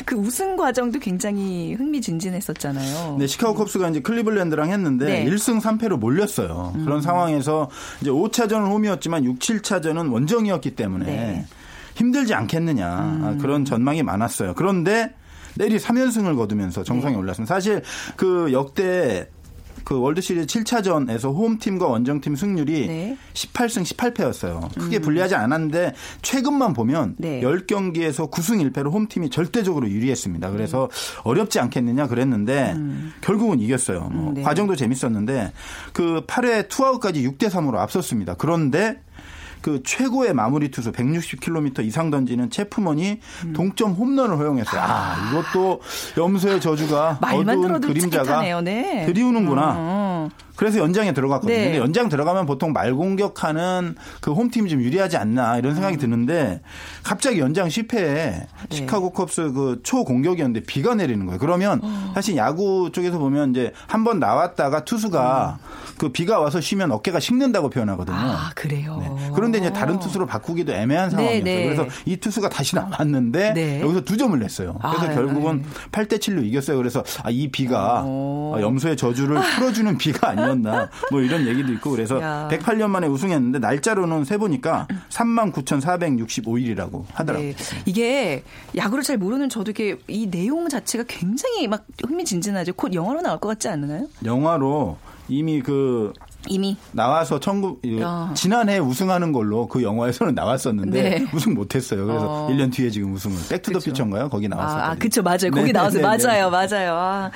그 0.06 0.16
우승 0.16 0.56
과정도 0.56 1.00
굉장히 1.00 1.74
흥미진진했었잖아요. 1.76 3.18
네, 3.20 3.28
시카고 3.28 3.56
컵스가 3.56 3.90
이제 3.90 4.02
클리블랜드랑 4.02 4.72
했는데 4.72 5.06
네. 5.06 5.28
음. 5.28 5.36
1승 5.36 5.62
3패로 5.62 5.98
몰렸어요. 5.98 6.74
그런 6.84 7.02
상황에서 7.02 7.70
이제 8.02 8.10
5차전은 8.10 8.72
홈이었지만 8.72 9.24
6, 9.24 9.40
7차전은 9.40 10.12
원정이었기 10.12 10.76
때문에 10.76 11.06
네. 11.06 11.46
힘들지 11.96 12.34
않겠느냐 12.34 12.88
아, 12.88 13.38
그런 13.42 13.66
전망이 13.66 14.04
많았어요. 14.04 14.54
그런데 14.56 15.14
내리 15.56 15.78
3연승을 15.78 16.38
거두면서 16.38 16.84
정상에 16.84 17.14
네. 17.14 17.20
올랐습니다. 17.20 17.54
사실 17.54 17.82
그 18.16 18.54
역대 18.54 19.28
그 19.90 20.00
월드 20.00 20.22
시리즈 20.22 20.46
7차전에서 20.46 21.36
홈팀과 21.36 21.88
원정팀 21.88 22.36
승률이 22.36 22.88
네. 22.88 23.18
18승 23.34 23.84
18패였어요. 23.84 24.72
크게 24.78 25.00
불리하지 25.00 25.34
않았는데 25.34 25.96
최근만 26.22 26.74
보면 26.74 27.16
네. 27.18 27.42
10경기에서 27.42 28.30
9승 28.30 28.72
1패로 28.72 28.92
홈팀이 28.92 29.32
절대적으로 29.32 29.90
유리했습니다. 29.90 30.52
그래서 30.52 30.92
어렵지 31.24 31.60
않겠느냐 31.60 32.06
그랬는데 32.06 32.78
결국은 33.22 33.60
이겼어요. 33.62 34.02
뭐 34.12 34.30
음, 34.30 34.34
네. 34.36 34.44
과정도 34.44 34.76
재밌었는데 34.76 35.54
그 35.92 36.24
8회 36.28 36.68
투아웃까지 36.68 37.28
6대 37.28 37.50
3으로 37.50 37.78
앞섰습니다. 37.78 38.36
그런데 38.36 39.02
그 39.62 39.82
최고의 39.84 40.34
마무리 40.34 40.72
투수 40.72 40.92
160km 40.92 41.86
이상 41.86 42.10
던지는 42.10 42.50
체프먼이 42.50 43.20
음. 43.46 43.54
동점 43.54 43.94
홈런을 43.94 44.38
허용했어요. 44.38 44.82
아, 44.82 45.16
이것도 45.30 45.82
염소의 46.18 46.62
저주가 46.62 47.20
어두운 47.22 47.82
그림자가. 47.82 48.62
네. 48.62 49.06
드리우는구나. 49.06 49.74
어. 49.78 50.30
그래서 50.60 50.80
연장에 50.80 51.14
들어갔거든요. 51.14 51.58
네. 51.58 51.64
근데 51.64 51.78
연장 51.78 52.10
들어가면 52.10 52.46
보통 52.46 52.74
말 52.74 52.94
공격하는 52.94 53.96
그 54.20 54.34
홈팀이 54.34 54.70
좀 54.70 54.82
유리하지 54.82 55.16
않나 55.16 55.58
이런 55.58 55.74
생각이 55.74 55.96
음. 55.96 56.00
드는데 56.00 56.60
갑자기 57.02 57.40
연장 57.40 57.70
10회에 57.70 57.96
네. 57.96 58.48
시카고 58.70 59.12
컵스 59.12 59.54
그 59.54 59.80
초공격이었는데 59.84 60.64
비가 60.64 60.96
내리는 60.96 61.26
거예요. 61.26 61.40
그러면 61.40 61.80
어. 61.82 62.12
사실 62.14 62.36
야구 62.36 62.90
쪽에서 62.92 63.20
보면 63.20 63.52
이제 63.52 63.72
한 63.88 64.04
번 64.04 64.20
나왔다가 64.20 64.84
투수가 64.86 65.60
그 65.98 66.10
비가 66.10 66.40
와서 66.40 66.60
쉬면 66.60 66.92
어깨가 66.92 67.20
식는다고 67.22 67.70
표현하거든요. 67.70 68.18
아, 68.18 68.52
그래요. 68.56 68.98
네. 69.18 69.30
그런데 69.36 69.60
이제 69.60 69.72
다른 69.72 70.00
투수로 70.00 70.26
바꾸기도 70.26 70.74
애매한 70.74 71.10
네, 71.10 71.16
상황이었어요. 71.16 71.44
네. 71.44 71.64
그래서 71.66 71.86
이 72.06 72.18
투수가 72.18 72.50
다시 72.50 72.76
나왔는데 72.76 73.54
네. 73.54 73.82
여기서 73.82 74.02
두 74.02 74.18
점을 74.18 74.38
냈어요. 74.38 74.78
그래서 74.82 75.06
아, 75.06 75.14
결국은 75.14 75.64
8대 75.94 76.20
7로 76.20 76.46
이겼어요. 76.46 76.76
그래서 76.78 77.04
아, 77.24 77.30
이 77.30 77.50
비가 77.50 78.04
어. 78.06 78.56
아, 78.58 78.62
염소의 78.62 78.98
저주를 78.98 79.40
풀어주는 79.56 79.98
비가 79.98 80.30
아니 80.30 80.49
었나 80.50 80.90
뭐 81.12 81.22
이런 81.22 81.48
얘기도 81.48 81.72
있고 81.74 81.92
그래서 81.92 82.22
야. 82.22 82.48
108년 82.52 82.90
만에 82.90 83.08
우승했는데 83.08 83.60
날짜로는 83.60 84.26
세 84.26 84.38
보니까 84.38 84.88
39,465일이라고 85.10 87.06
하더라고요. 87.14 87.50
네. 87.50 87.56
이게 87.86 88.44
야구를 88.76 89.04
잘 89.04 89.18
모르는 89.18 89.50
저도 89.50 89.72
이게 89.72 89.98
이 90.08 90.30
내용 90.30 90.70
자체가 90.70 91.06
굉장히 91.08 91.68
막 91.68 91.86
흥미진진하죠. 92.06 92.74
곧 92.74 92.94
영화로 92.94 93.22
나올 93.22 93.40
것 93.40 93.50
같지 93.50 93.68
않나요? 93.68 94.08
영화로 94.24 94.98
이미 95.28 95.62
그 95.62 96.14
이미 96.50 96.76
나와서 96.92 97.40
천구 97.40 97.80
야. 98.02 98.32
지난해 98.36 98.80
우승하는 98.80 99.32
걸로 99.32 99.68
그 99.68 99.84
영화에서는 99.84 100.34
나왔었는데 100.36 101.02
네. 101.02 101.26
우승 101.34 101.54
못했어요. 101.54 102.06
그래서 102.06 102.26
어. 102.28 102.48
1년 102.50 102.72
뒤에 102.74 102.90
지금 102.90 103.14
우승을 103.14 103.38
백투더 103.50 103.80
그쵸. 103.80 103.92
퓨처인가요? 103.92 104.30
거기 104.30 104.48
나왔었거든요. 104.48 104.84
아, 104.84 104.92
아, 104.92 104.96
그쵸, 104.96 105.22
맞아요. 105.24 105.52
거기 105.52 105.68
네, 105.68 105.72
나왔어요. 105.74 106.02
네, 106.02 106.18
네, 106.18 106.26
맞아요, 106.26 106.50
네. 106.50 106.68
맞아요. 106.68 106.94
아. 106.96 107.32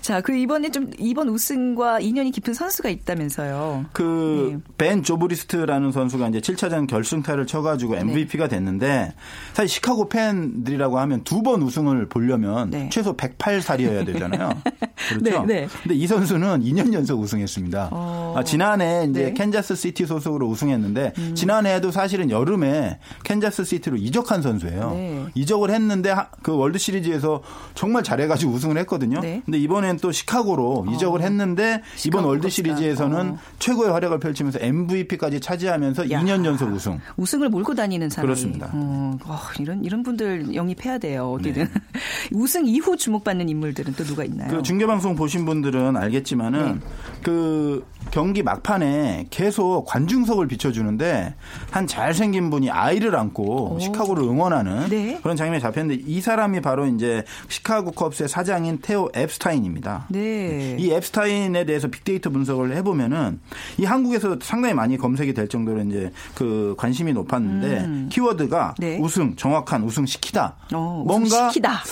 자, 0.00 0.20
그 0.20 0.36
이번에 0.36 0.70
좀 0.70 0.90
이번 0.98 1.28
우승과 1.28 2.00
인연이 2.00 2.30
깊은 2.30 2.54
선수가 2.54 2.88
있다면서요. 2.90 3.86
그 3.92 4.47
벤 4.47 5.02
조브리스트라는 5.02 5.90
선수가 5.90 6.28
이제 6.28 6.40
7차전 6.40 6.86
결승타를 6.86 7.46
쳐가지고 7.46 7.94
네. 7.94 8.00
MVP가 8.02 8.46
됐는데 8.48 9.14
사실 9.54 9.68
시카고 9.68 10.08
팬들이라고 10.08 10.98
하면 11.00 11.24
두 11.24 11.42
번 11.46 11.62
우승을 11.62 12.08
보려면 12.08 12.70
네. 12.70 12.88
최소 12.90 13.16
108살이어야 13.16 14.04
되잖아요. 14.06 14.50
그렇죠. 15.08 15.44
네, 15.44 15.60
네. 15.62 15.68
근데 15.82 15.94
이 15.94 16.06
선수는 16.06 16.62
2년 16.62 16.92
연속 16.92 17.20
우승했습니다. 17.20 17.88
어. 17.92 18.32
어. 18.34 18.38
아, 18.38 18.44
지난해 18.44 19.06
이제 19.08 19.24
네. 19.26 19.34
캔자스 19.34 19.74
시티 19.76 20.06
소속으로 20.06 20.46
우승했는데 20.48 21.12
지난해에도 21.34 21.90
사실은 21.90 22.30
여름에 22.30 22.98
캔자스 23.24 23.64
시티로 23.64 23.96
이적한 23.96 24.42
선수예요. 24.42 24.90
네. 24.92 25.24
이적을 25.34 25.70
했는데 25.70 26.10
하- 26.10 26.28
그 26.42 26.54
월드 26.56 26.78
시리즈에서 26.78 27.42
정말 27.74 28.02
잘해가지고 28.02 28.52
우승을 28.52 28.78
했거든요. 28.78 29.20
네. 29.20 29.42
근데 29.44 29.58
이번엔 29.58 29.98
또 29.98 30.12
시카고로 30.12 30.86
이적을 30.94 31.20
했는데 31.22 31.82
이번 32.06 32.24
월드 32.24 32.42
컵스다. 32.48 32.54
시리즈에서는 32.76 33.30
어. 33.30 33.38
최고의 33.58 33.90
활약을 33.92 34.18
펼치면서 34.20 34.58
MVP까지 34.60 35.40
차지하면서 35.40 36.10
야. 36.10 36.20
2년 36.22 36.44
연속 36.44 36.72
우승. 36.72 36.98
우승을 37.16 37.48
몰고 37.48 37.74
다니는 37.74 38.08
사람이. 38.10 38.26
그렇습니다. 38.26 38.70
어, 38.72 39.16
어, 39.24 39.38
이런 39.60 39.84
이런 39.84 40.02
분들 40.02 40.54
영입해야 40.54 40.98
돼요. 40.98 41.32
어디든. 41.38 41.68
우승 42.32 42.66
이후 42.66 42.96
주목받는 42.96 43.48
인물들은 43.48 43.94
또 43.96 44.04
누가 44.04 44.24
있나요? 44.24 44.48
그 44.50 44.62
중 44.62 44.78
계방송 44.86 45.16
보신 45.16 45.44
분들은 45.44 45.96
알겠지만은 45.96 46.74
네. 46.74 46.86
그 47.20 47.84
경기 48.12 48.44
막판에 48.44 49.26
계속 49.30 49.84
관중석을 49.84 50.46
비춰주는데 50.46 51.34
한 51.72 51.88
잘생긴 51.88 52.50
분이 52.50 52.70
아이를 52.70 53.16
안고 53.16 53.78
시카고를 53.80 54.22
응원하는 54.22 54.88
네. 54.88 55.18
그런 55.20 55.36
장면이 55.36 55.60
잡혔는데 55.60 56.04
이 56.06 56.20
사람이 56.20 56.60
바로 56.60 56.86
이제 56.86 57.24
시카고 57.48 57.90
컵스의 57.90 58.28
사장인 58.28 58.78
테오 58.80 59.10
앱스타인입니다. 59.16 60.06
네. 60.08 60.76
이 60.78 60.92
앱스타인에 60.92 61.64
대해서 61.64 61.88
빅데이터 61.88 62.30
분석을 62.30 62.76
해보면은 62.76 63.40
이 63.78 63.84
한국에서 63.84 64.38
상당히 64.40 64.74
많이 64.74 64.96
검색이 64.96 65.34
될 65.34 65.48
정도로 65.48 65.82
이제 65.82 66.12
그 66.36 66.76
관심이 66.78 67.12
높았는데 67.12 68.08
키워드가 68.10 68.74
음. 68.78 68.80
네. 68.80 68.98
우승, 69.00 69.34
정확한 69.34 69.82
우승 69.82 70.06
시키다. 70.06 70.54
어, 70.72 71.02
뭔가 71.04 71.50
시키다. 71.50 71.82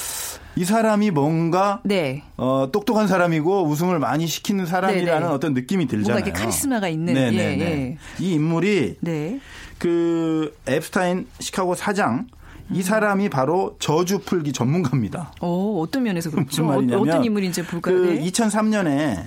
이 0.56 0.64
사람이 0.64 1.10
뭔가 1.10 1.80
네. 1.84 2.22
어, 2.36 2.68
똑똑한 2.72 3.08
사람이고 3.08 3.64
우승을 3.66 3.98
많이 3.98 4.26
시키는 4.26 4.66
사람이라는 4.66 5.22
네네. 5.22 5.34
어떤 5.34 5.54
느낌이 5.54 5.86
들잖아요. 5.86 6.14
뭔가 6.14 6.26
이렇게 6.26 6.40
카리스마가 6.40 6.88
있는, 6.88 7.14
네 7.14 7.30
네네. 7.30 7.58
예, 7.58 7.60
예. 7.60 7.98
이 8.20 8.32
인물이 8.34 8.96
네. 9.00 9.40
그 9.78 10.56
앱스타인 10.68 11.26
시카고 11.40 11.74
사장 11.74 12.26
이 12.70 12.82
사람이 12.82 13.28
바로 13.28 13.76
저주 13.78 14.20
풀기 14.20 14.52
전문가입니다. 14.52 15.32
어, 15.40 15.80
어떤 15.80 16.04
면에서 16.04 16.30
그렇죠? 16.30 16.46
무슨 16.46 16.66
말이냐면 16.66 17.08
어, 17.08 17.12
떤 17.12 17.24
인물인지 17.24 17.64
볼까요? 17.64 17.96
그 17.96 18.06
네. 18.06 18.24
2003년에 18.30 19.24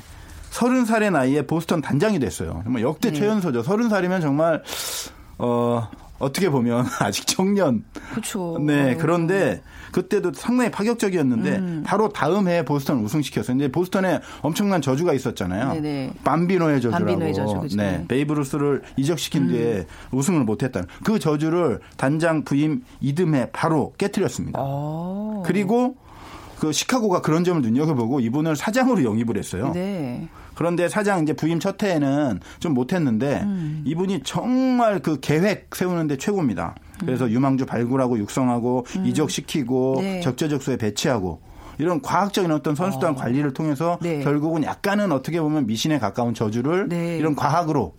30살의 0.52 1.12
나이에 1.12 1.46
보스턴 1.46 1.82
단장이 1.82 2.20
됐어요. 2.20 2.62
정말 2.64 2.82
역대 2.82 3.12
네. 3.12 3.20
최연소죠. 3.20 3.62
30살이면 3.64 4.22
정말 4.22 4.64
어 5.38 5.88
어떻게 6.20 6.50
보면 6.50 6.86
아직 7.00 7.28
청년. 7.28 7.84
그렇죠. 8.12 8.58
네, 8.60 8.94
어. 8.94 8.98
그런데 9.00 9.62
그때도 9.92 10.34
상당히 10.34 10.72
파격적이었는데 10.72 11.56
음. 11.58 11.84
바로 11.86 12.10
다음 12.10 12.48
해에 12.48 12.64
보스턴 12.64 13.04
우승시켰어요. 13.04 13.58
근데 13.58 13.72
보스턴에 13.72 14.20
엄청난 14.42 14.82
저주가 14.82 15.14
있었잖아요. 15.14 15.74
네네. 15.74 16.14
밤비노의 16.24 16.82
저주라고. 16.82 17.06
밤비노의 17.06 17.34
저주, 17.34 17.60
그죠. 17.60 17.78
네, 17.78 18.06
베이브루스를 18.08 18.82
이적시킨 18.98 19.48
뒤에 19.48 19.88
우승을 20.12 20.44
못했다는 20.44 20.88
그 21.04 21.20
저주를 21.20 21.80
단장 21.98 22.44
부임 22.44 22.84
이듬해 23.02 23.50
바로 23.52 23.94
깨뜨렸습니다. 23.98 24.60
어. 24.62 25.44
그리고 25.46 25.96
그 26.60 26.72
시카고가 26.72 27.22
그런 27.22 27.44
점을 27.44 27.62
눈여겨보고 27.62 28.20
이분을 28.20 28.56
사장으로 28.56 29.04
영입을 29.04 29.38
했어요. 29.38 29.72
네. 29.74 30.28
그런데 30.56 30.90
사장 30.90 31.22
이제 31.22 31.34
부임 31.34 31.60
첫 31.60 31.82
해에는 31.84 32.40
좀 32.60 32.74
못했는데 32.74 33.42
음. 33.44 33.84
이분이 33.86 34.22
정말 34.24 35.00
그 35.00 35.20
계획 35.20 35.76
세우는데 35.76 36.18
최고입니다. 36.18 36.76
그래서 37.00 37.30
유망주 37.30 37.68
발굴하고 37.68 38.18
육성하고 38.18 38.88
이적시키고 39.06 40.00
음. 40.00 40.02
네. 40.02 40.22
적재적 40.22 40.64
소에 40.64 40.78
배치하고 40.78 41.42
이런 41.78 42.02
과학적인 42.02 42.52
어떤 42.52 42.74
선수단 42.74 43.14
관리를 43.14 43.54
통해서 43.54 44.00
네. 44.02 44.24
결국은 44.24 44.64
약간은 44.64 45.12
어떻게 45.12 45.40
보면 45.40 45.68
미신에 45.68 46.00
가까운 46.00 46.34
저주를 46.34 46.90
네. 46.90 47.18
이런 47.18 47.36
과학으로 47.36 47.94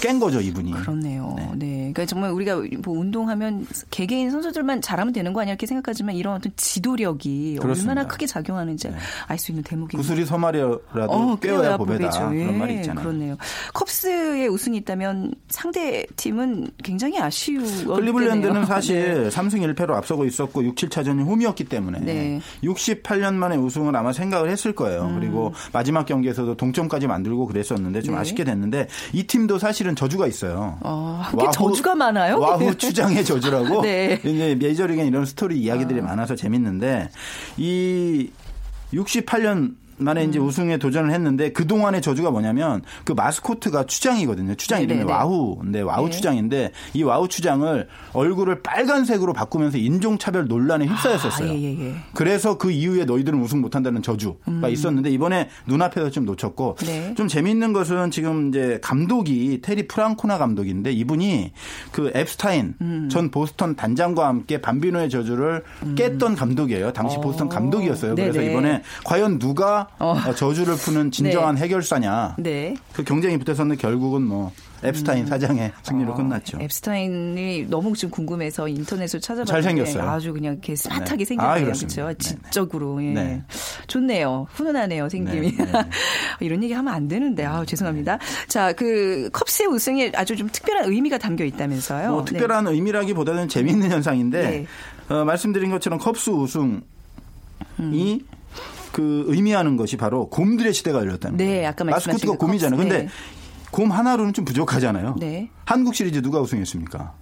깬 0.00 0.18
거죠 0.18 0.40
이분이. 0.40 0.72
그렇네요. 0.72 1.36
네. 1.56 1.92
그러니까 1.92 2.06
정말 2.06 2.30
우리가 2.30 2.62
뭐 2.84 2.98
운동하면 2.98 3.66
개개인 3.90 4.30
선수들만 4.30 4.80
잘하면 4.80 5.12
되는 5.12 5.32
거 5.32 5.40
아니야 5.40 5.52
이렇게 5.52 5.66
생각하지만 5.66 6.14
이런 6.14 6.34
어떤 6.36 6.52
지도력이 6.56 7.58
그렇습니다. 7.60 7.92
얼마나 7.92 8.08
크게 8.08 8.26
작용하는지 8.26 8.90
알수 9.26 9.52
있는 9.52 9.62
대목입니다. 9.64 9.98
구슬이 9.98 10.24
서말이라도 10.26 10.80
어, 11.08 11.36
꿰어야 11.36 11.76
보배다. 11.76 12.10
그런 12.10 12.38
예, 12.38 12.44
말이 12.50 12.74
있잖아요. 12.76 13.04
그렇네요. 13.04 13.36
컵스의 13.74 14.48
우승이 14.48 14.76
있다면 14.78 15.34
상대 15.48 16.06
팀은 16.16 16.70
굉장히 16.82 17.18
아쉬울 17.18 17.64
클리블랜드는. 17.86 18.64
사실 18.66 19.24
네. 19.24 19.28
3승 19.28 19.74
1패로 19.74 19.90
앞서고 19.92 20.24
있었고 20.24 20.64
6, 20.64 20.74
7차전이 20.74 21.24
홈이었기 21.24 21.64
때문에 21.64 22.00
네. 22.00 22.40
68년 22.62 23.34
만에 23.34 23.56
우승을 23.56 23.94
아마 23.96 24.12
생각을 24.12 24.50
했을 24.50 24.74
거예요. 24.74 25.10
그리고 25.18 25.52
마지막 25.72 26.06
경기에서도 26.06 26.56
동점까지 26.56 27.06
만들고 27.06 27.46
그랬었는데 27.46 28.02
좀 28.02 28.14
음. 28.14 28.16
네. 28.16 28.20
아쉽게 28.20 28.44
됐는데 28.44 28.88
이 29.12 29.24
팀도 29.26 29.58
사실 29.58 29.69
은 29.90 29.96
저주가 29.96 30.26
있어요. 30.26 30.78
어, 30.80 31.22
그게 31.30 31.46
저주가 31.52 31.94
많아요? 31.94 32.38
와후 32.38 32.76
추장의 32.76 33.24
저주라고 33.24 33.82
네. 33.82 34.20
이제 34.24 34.56
메이저리그에 34.58 35.06
이런 35.06 35.24
스토리 35.24 35.58
이야기들이 35.60 36.00
많아서 36.00 36.34
재밌는데 36.36 37.10
이 37.56 38.30
68년 38.92 39.74
만에 40.00 40.24
이제 40.24 40.38
음. 40.38 40.46
우승에 40.46 40.78
도전을 40.78 41.12
했는데 41.12 41.52
그 41.52 41.66
동안의 41.66 42.02
저주가 42.02 42.30
뭐냐면 42.30 42.82
그 43.04 43.12
마스코트가 43.12 43.84
추장이거든요. 43.84 44.54
추장 44.54 44.82
이름이. 44.82 45.04
와후인데 45.04 45.82
와후 45.82 46.06
네. 46.06 46.10
추장인데 46.10 46.72
이 46.94 47.02
와후 47.02 47.28
추장을 47.28 47.88
얼굴을 48.12 48.62
빨간색으로 48.62 49.32
바꾸면서 49.32 49.78
인종차별 49.78 50.46
논란에 50.46 50.86
휩싸였었어요. 50.86 51.50
아, 51.50 51.54
예, 51.54 51.60
예, 51.60 51.80
예. 51.80 51.94
그래서 52.14 52.58
그 52.58 52.70
이후에 52.70 53.04
너희들은 53.04 53.40
우승 53.40 53.60
못한다는 53.60 54.02
저주가 54.02 54.68
있었는데 54.68 55.10
이번에 55.10 55.48
눈앞에서 55.66 56.10
좀 56.10 56.24
놓쳤고 56.24 56.76
음. 56.82 56.86
네. 56.86 57.14
좀 57.14 57.28
재미있는 57.28 57.72
것은 57.72 58.10
지금 58.10 58.48
이제 58.48 58.78
감독이 58.82 59.60
테리 59.62 59.86
프랑코나 59.86 60.38
감독인데 60.38 60.92
이분이 60.92 61.52
그 61.92 62.12
앱스타인 62.14 62.74
음. 62.80 63.08
전 63.10 63.30
보스턴 63.30 63.76
단장과 63.76 64.26
함께 64.26 64.60
밤비노의 64.60 65.10
저주를 65.10 65.62
깼던 65.96 66.34
감독이에요. 66.36 66.92
당시 66.92 67.16
보스턴 67.16 67.48
감독이었어요. 67.48 68.14
그래서 68.14 68.38
어. 68.38 68.40
네네. 68.40 68.52
이번에 68.52 68.82
과연 69.04 69.38
누가 69.38 69.88
어. 69.98 70.12
어, 70.12 70.34
저주를 70.34 70.76
푸는 70.76 71.10
진정한 71.10 71.58
해결사냐 71.58 72.36
네. 72.38 72.74
그 72.92 73.04
경쟁이 73.04 73.38
붙었었는데 73.38 73.80
결국은 73.80 74.22
뭐 74.22 74.52
앱스타인 74.84 75.26
사장의 75.26 75.72
승리로 75.82 76.14
끝났죠. 76.14 76.56
음. 76.56 76.60
어, 76.60 76.64
앱스타인이 76.64 77.66
너무 77.68 77.94
지금 77.94 78.10
궁금해서 78.10 78.68
인터넷을 78.68 79.20
찾아봤는데 79.20 79.52
잘생겼어요. 79.52 80.10
아주 80.10 80.32
그냥 80.32 80.54
이렇게 80.54 80.74
스마트하게 80.74 81.18
네. 81.18 81.24
생겼네요. 81.24 81.52
아, 81.52 81.60
그렇죠. 81.60 82.14
지적으로. 82.14 83.02
예. 83.04 83.12
네. 83.12 83.42
좋네요. 83.86 84.46
훈훈하네요, 84.52 85.08
생김이. 85.08 85.56
네, 85.56 85.64
네. 85.64 85.72
이런 86.40 86.62
얘기 86.62 86.72
하면 86.72 86.92
안 86.92 87.08
되는데. 87.08 87.44
아, 87.44 87.64
죄송합니다. 87.64 88.18
자, 88.48 88.72
그 88.72 89.28
컵스의 89.32 89.68
우승에 89.68 90.12
아주 90.14 90.36
좀 90.36 90.48
특별한 90.50 90.90
의미가 90.90 91.18
담겨 91.18 91.44
있다면서요. 91.44 92.10
뭐 92.10 92.24
특별한 92.24 92.66
의미라기보다는 92.66 93.48
재미있는 93.48 93.90
현상인데 93.90 94.42
네. 94.50 95.14
어, 95.14 95.24
말씀드린 95.24 95.70
것처럼 95.70 95.98
컵스 95.98 96.30
우승이 96.30 96.80
음. 97.80 98.20
그 98.92 99.24
의미하는 99.28 99.76
것이 99.76 99.96
바로 99.96 100.28
곰들의 100.28 100.72
시대가 100.72 101.00
열렸다는 101.00 101.36
네, 101.36 101.46
거예요. 101.46 101.68
아까 101.68 101.84
말씀하신 101.84 102.12
마스코트가 102.12 102.32
그 102.32 102.38
곰이잖아요. 102.46 102.76
컵스, 102.76 102.88
근데 102.88 103.02
네. 103.04 103.10
곰 103.70 103.90
하나로는 103.90 104.32
좀 104.32 104.44
부족하잖아요. 104.44 105.16
네. 105.18 105.50
한국 105.64 105.94
시리즈 105.94 106.20
누가 106.22 106.40
우승했습니까? 106.40 107.14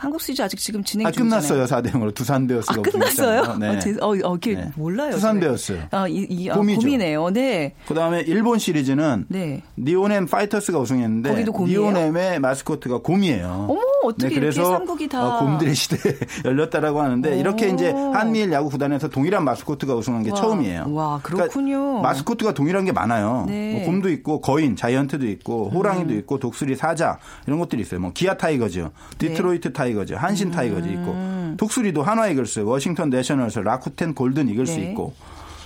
한국 0.00 0.20
시리즈 0.20 0.40
아직 0.42 0.58
지금 0.60 0.84
진행 0.84 1.08
아, 1.08 1.10
중이잖아요. 1.10 1.48
끝났어요. 1.48 1.82
4대 1.82 1.90
0으로 1.92 2.14
두산 2.14 2.46
베어스가 2.46 2.74
아, 2.78 2.82
끝났어요? 2.82 3.40
우승했잖아요. 3.40 3.72
어, 3.72 3.78
제- 3.80 3.96
어, 4.00 4.30
어, 4.30 4.36
이게 4.36 4.54
네. 4.54 4.70
몰라요. 4.76 5.10
두산. 5.10 5.40
베어스. 5.40 5.78
아, 5.90 6.06
이, 6.06 6.26
이, 6.30 6.48
아, 6.50 6.54
곰이죠. 6.54 6.80
곰이네요. 6.80 7.30
네. 7.30 7.74
그다음에 7.88 8.20
일본 8.20 8.58
시리즈는 8.60 9.26
네. 9.28 9.62
니혼햄 9.76 10.26
파이터스가 10.26 10.78
우승했는데 10.78 11.30
거기도 11.30 11.52
곰이에요? 11.52 11.80
니혼햄의 11.90 12.38
마스코트가 12.40 12.98
곰이에요. 12.98 13.66
어머, 13.68 13.80
어떻게 14.04 14.26
이렇게 14.36 14.40
그래서 14.40 14.64
삼국이 14.72 15.08
다. 15.08 15.36
어, 15.36 15.38
곰들의 15.40 15.74
시대 15.74 15.96
열렸다라고 16.44 17.00
하는데 17.00 17.32
오. 17.32 17.34
이렇게 17.40 17.68
이제 17.70 17.90
한미일 17.90 18.52
야구 18.52 18.68
구단에서 18.70 19.08
동일한 19.08 19.44
마스코트가 19.44 19.94
우승한 19.96 20.22
게 20.22 20.30
와, 20.30 20.36
처음이에요. 20.36 20.84
와, 20.94 21.20
그러니까 21.24 21.48
그렇군요. 21.48 22.00
마스코트가 22.02 22.54
동일한 22.54 22.84
게 22.84 22.92
많아요. 22.92 23.46
네. 23.48 23.72
음. 23.72 23.76
뭐 23.78 23.84
곰도 23.86 24.10
있고 24.10 24.40
거인, 24.40 24.76
자이언트도 24.76 25.26
있고 25.26 25.70
호랑이도 25.70 26.14
있고 26.14 26.38
독수리, 26.38 26.76
사자 26.76 27.18
이런 27.46 27.58
것들이 27.58 27.82
있어요. 27.82 27.98
뭐 28.00 28.12
기아 28.14 28.36
타이거즈, 28.36 28.78
네. 28.80 28.88
디트로이트 29.18 29.72
타이거즈, 29.72 29.87
한신 30.14 30.50
타이거즈 30.50 30.88
있고 30.88 31.12
음. 31.12 31.54
독수리도 31.56 32.02
한화 32.02 32.28
이글스, 32.28 32.60
워싱턴 32.60 33.10
내셔널스, 33.10 33.60
라쿠텐 33.60 34.14
골든 34.14 34.48
이글스 34.48 34.78
네. 34.78 34.90
있고 34.90 35.14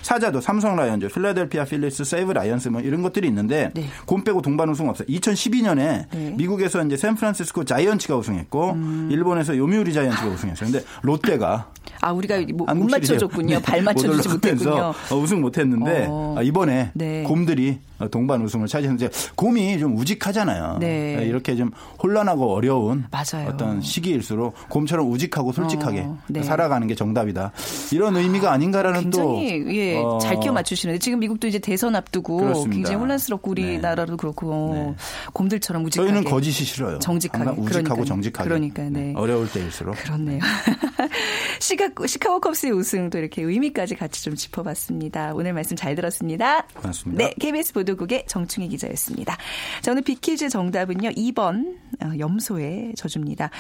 사자도 0.03 0.41
삼성 0.41 0.77
라이언즈, 0.77 1.09
필라델피아 1.09 1.65
필리스, 1.65 2.05
세이부 2.05 2.33
라이언스 2.33 2.69
뭐 2.69 2.81
이런 2.81 3.03
것들이 3.03 3.29
있는데 3.29 3.71
네. 3.73 3.87
곰 4.05 4.25
빼고 4.25 4.43
동반 4.43 4.69
우승 4.69 4.89
없어요. 4.89 5.07
2012년에 5.07 6.07
네. 6.11 6.35
미국에서 6.37 6.85
이제 6.85 6.97
샌프란시스코 6.97 7.65
자이언츠가 7.65 8.17
우승했고 8.17 8.73
음. 8.73 9.09
일본에서 9.11 9.57
요미우리 9.57 9.93
자이언츠가 9.95 10.29
우승했어요. 10.29 10.71
근데 10.71 10.85
롯데가 11.03 11.69
아, 12.01 12.13
우리가 12.13 12.41
뭐, 12.53 12.67
못 12.75 12.91
맞춰줬군요. 12.91 13.57
네, 13.59 13.63
발 13.63 13.83
맞춰주지 13.83 14.29
못 14.29 14.35
못했군요. 14.35 14.93
어, 15.11 15.17
우승 15.17 15.41
못했는데 15.41 16.07
어. 16.09 16.35
아, 16.37 16.43
이번에 16.43 16.91
네. 16.95 17.23
곰들이 17.23 17.79
동반 18.11 18.43
우승을 18.43 18.67
차지했는데 18.67 19.11
곰이 19.37 19.79
좀 19.79 19.97
우직하잖아요. 19.97 20.79
네. 20.81 21.25
이렇게 21.25 21.57
좀 21.57 21.71
혼란하고 22.03 22.53
어려운 22.55 23.05
맞아요. 23.11 23.49
어떤 23.49 23.81
시기일수록 23.81 24.55
곰처럼 24.69 25.11
우직하고 25.11 25.53
솔직하게 25.53 26.01
어, 26.01 26.19
네. 26.29 26.43
살아가는 26.43 26.87
게 26.87 26.95
정답이다. 26.95 27.53
이런 27.93 28.17
의미가 28.17 28.51
아닌가라는 28.53 29.11
또 29.11 29.37
굉장히 29.37 29.77
예, 29.77 29.99
어, 29.99 30.19
잘 30.19 30.39
끼워 30.41 30.55
맞추시는데 30.55 30.99
지금 30.99 31.19
미국도 31.21 31.47
이제 31.49 31.59
대선 31.59 31.95
앞두고 31.97 32.39
그렇습니다. 32.39 32.75
굉장히 32.75 32.97
혼란스럽고 32.97 33.51
우리나라도 33.51 34.17
그렇고 34.17 34.73
네. 34.75 34.95
곰들처럼 35.33 35.85
우직하게 35.85 36.11
저희는 36.11 36.31
거짓이 36.31 36.65
싫어요. 36.65 36.99
정직하게. 36.99 37.51
우직하고 37.51 37.65
그러니까요. 37.65 38.05
정직하게. 38.05 38.49
그러니까, 38.49 38.83
네. 38.85 39.13
어려울 39.17 39.51
때일수록. 39.51 39.97
그렇네요. 39.97 40.41
시카고, 41.61 42.07
시카고 42.07 42.41
컵스의 42.41 42.73
우승도 42.73 43.19
이렇게 43.19 43.43
의미까지 43.43 43.95
같이 43.95 44.23
좀 44.25 44.35
짚어봤습니다. 44.35 45.33
오늘 45.35 45.53
말씀 45.53 45.77
잘 45.77 45.95
들었습니다. 45.95 46.67
고맙습니다. 46.75 47.25
네, 47.25 47.35
KBS 47.39 47.73
보도 47.73 47.92
국의 47.97 48.25
정충희 48.27 48.69
기자였습니다. 48.69 49.37
자, 49.81 49.91
오늘 49.91 50.03
비키즈 50.03 50.49
정답은요, 50.49 51.11
2번, 51.11 51.77
어, 52.03 52.13
염소의 52.19 52.95
저주입니다. 52.97 53.51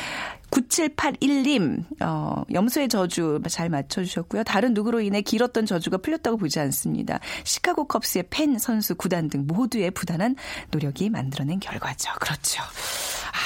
9781님, 0.52 1.84
어, 2.00 2.44
염소의 2.52 2.88
저주 2.88 3.40
잘 3.48 3.70
맞춰주셨고요. 3.70 4.44
다른 4.44 4.74
누구로 4.74 5.00
인해 5.00 5.22
길었던 5.22 5.66
저주가 5.66 5.96
풀렸다고 5.96 6.36
보지 6.36 6.60
않습니다. 6.60 7.20
시카고 7.44 7.86
컵스의 7.86 8.24
팬, 8.30 8.58
선수, 8.58 8.94
구단 8.94 9.28
등 9.28 9.46
모두의 9.46 9.90
부단한 9.90 10.36
노력이 10.70 11.08
만들어낸 11.10 11.58
결과죠. 11.58 12.12
그렇죠. 12.20 12.62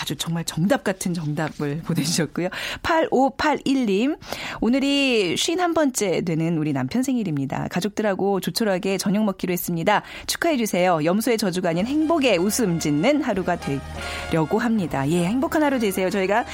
아주 0.00 0.16
정말 0.16 0.44
정답 0.44 0.84
같은 0.84 1.14
정답을 1.14 1.82
보내주셨고요. 1.84 2.48
8581님, 2.82 4.18
오늘이 4.60 5.34
51번째 5.36 6.24
되는 6.24 6.58
우리 6.58 6.72
남편 6.72 7.02
생일입니다. 7.02 7.68
가족들하고 7.68 8.40
조촐하게 8.40 8.98
저녁 8.98 9.24
먹기로 9.24 9.52
했습니다. 9.52 10.02
축하해주세요. 10.26 11.04
염소의 11.04 11.38
저주가 11.38 11.70
아닌 11.70 11.86
행복의 11.86 12.38
웃음 12.38 12.78
짓는 12.78 13.22
하루가 13.22 13.56
되려고 13.56 14.58
합니다. 14.58 15.08
예, 15.08 15.24
행복한 15.24 15.62
하루 15.62 15.78
되세요. 15.78 16.10
저희가 16.10 16.44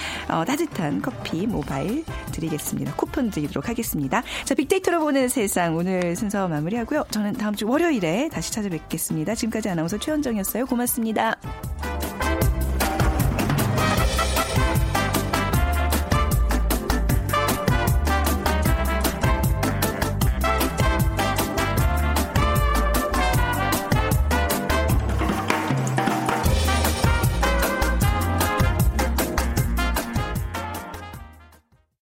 어, 0.43 0.45
따뜻한 0.45 1.01
커피 1.01 1.47
모바일 1.47 2.05
드리겠습니다. 2.33 2.95
쿠폰 2.97 3.31
드리도록 3.31 3.69
하겠습니다. 3.69 4.23
자, 4.45 4.55
빅데이터로 4.55 4.99
보는 4.99 5.29
세상 5.29 5.77
오늘 5.77 6.17
순서 6.17 6.49
마무리하고요. 6.49 7.05
저는 7.11 7.35
다음 7.35 7.55
주 7.55 7.69
월요일에 7.69 8.29
다시 8.29 8.53
찾아뵙겠습니다. 8.53 9.37
지금까지 9.37 9.69
아나운서 9.71 9.99
최현정이었어요. 9.99 10.67
고맙습니다. 10.67 11.39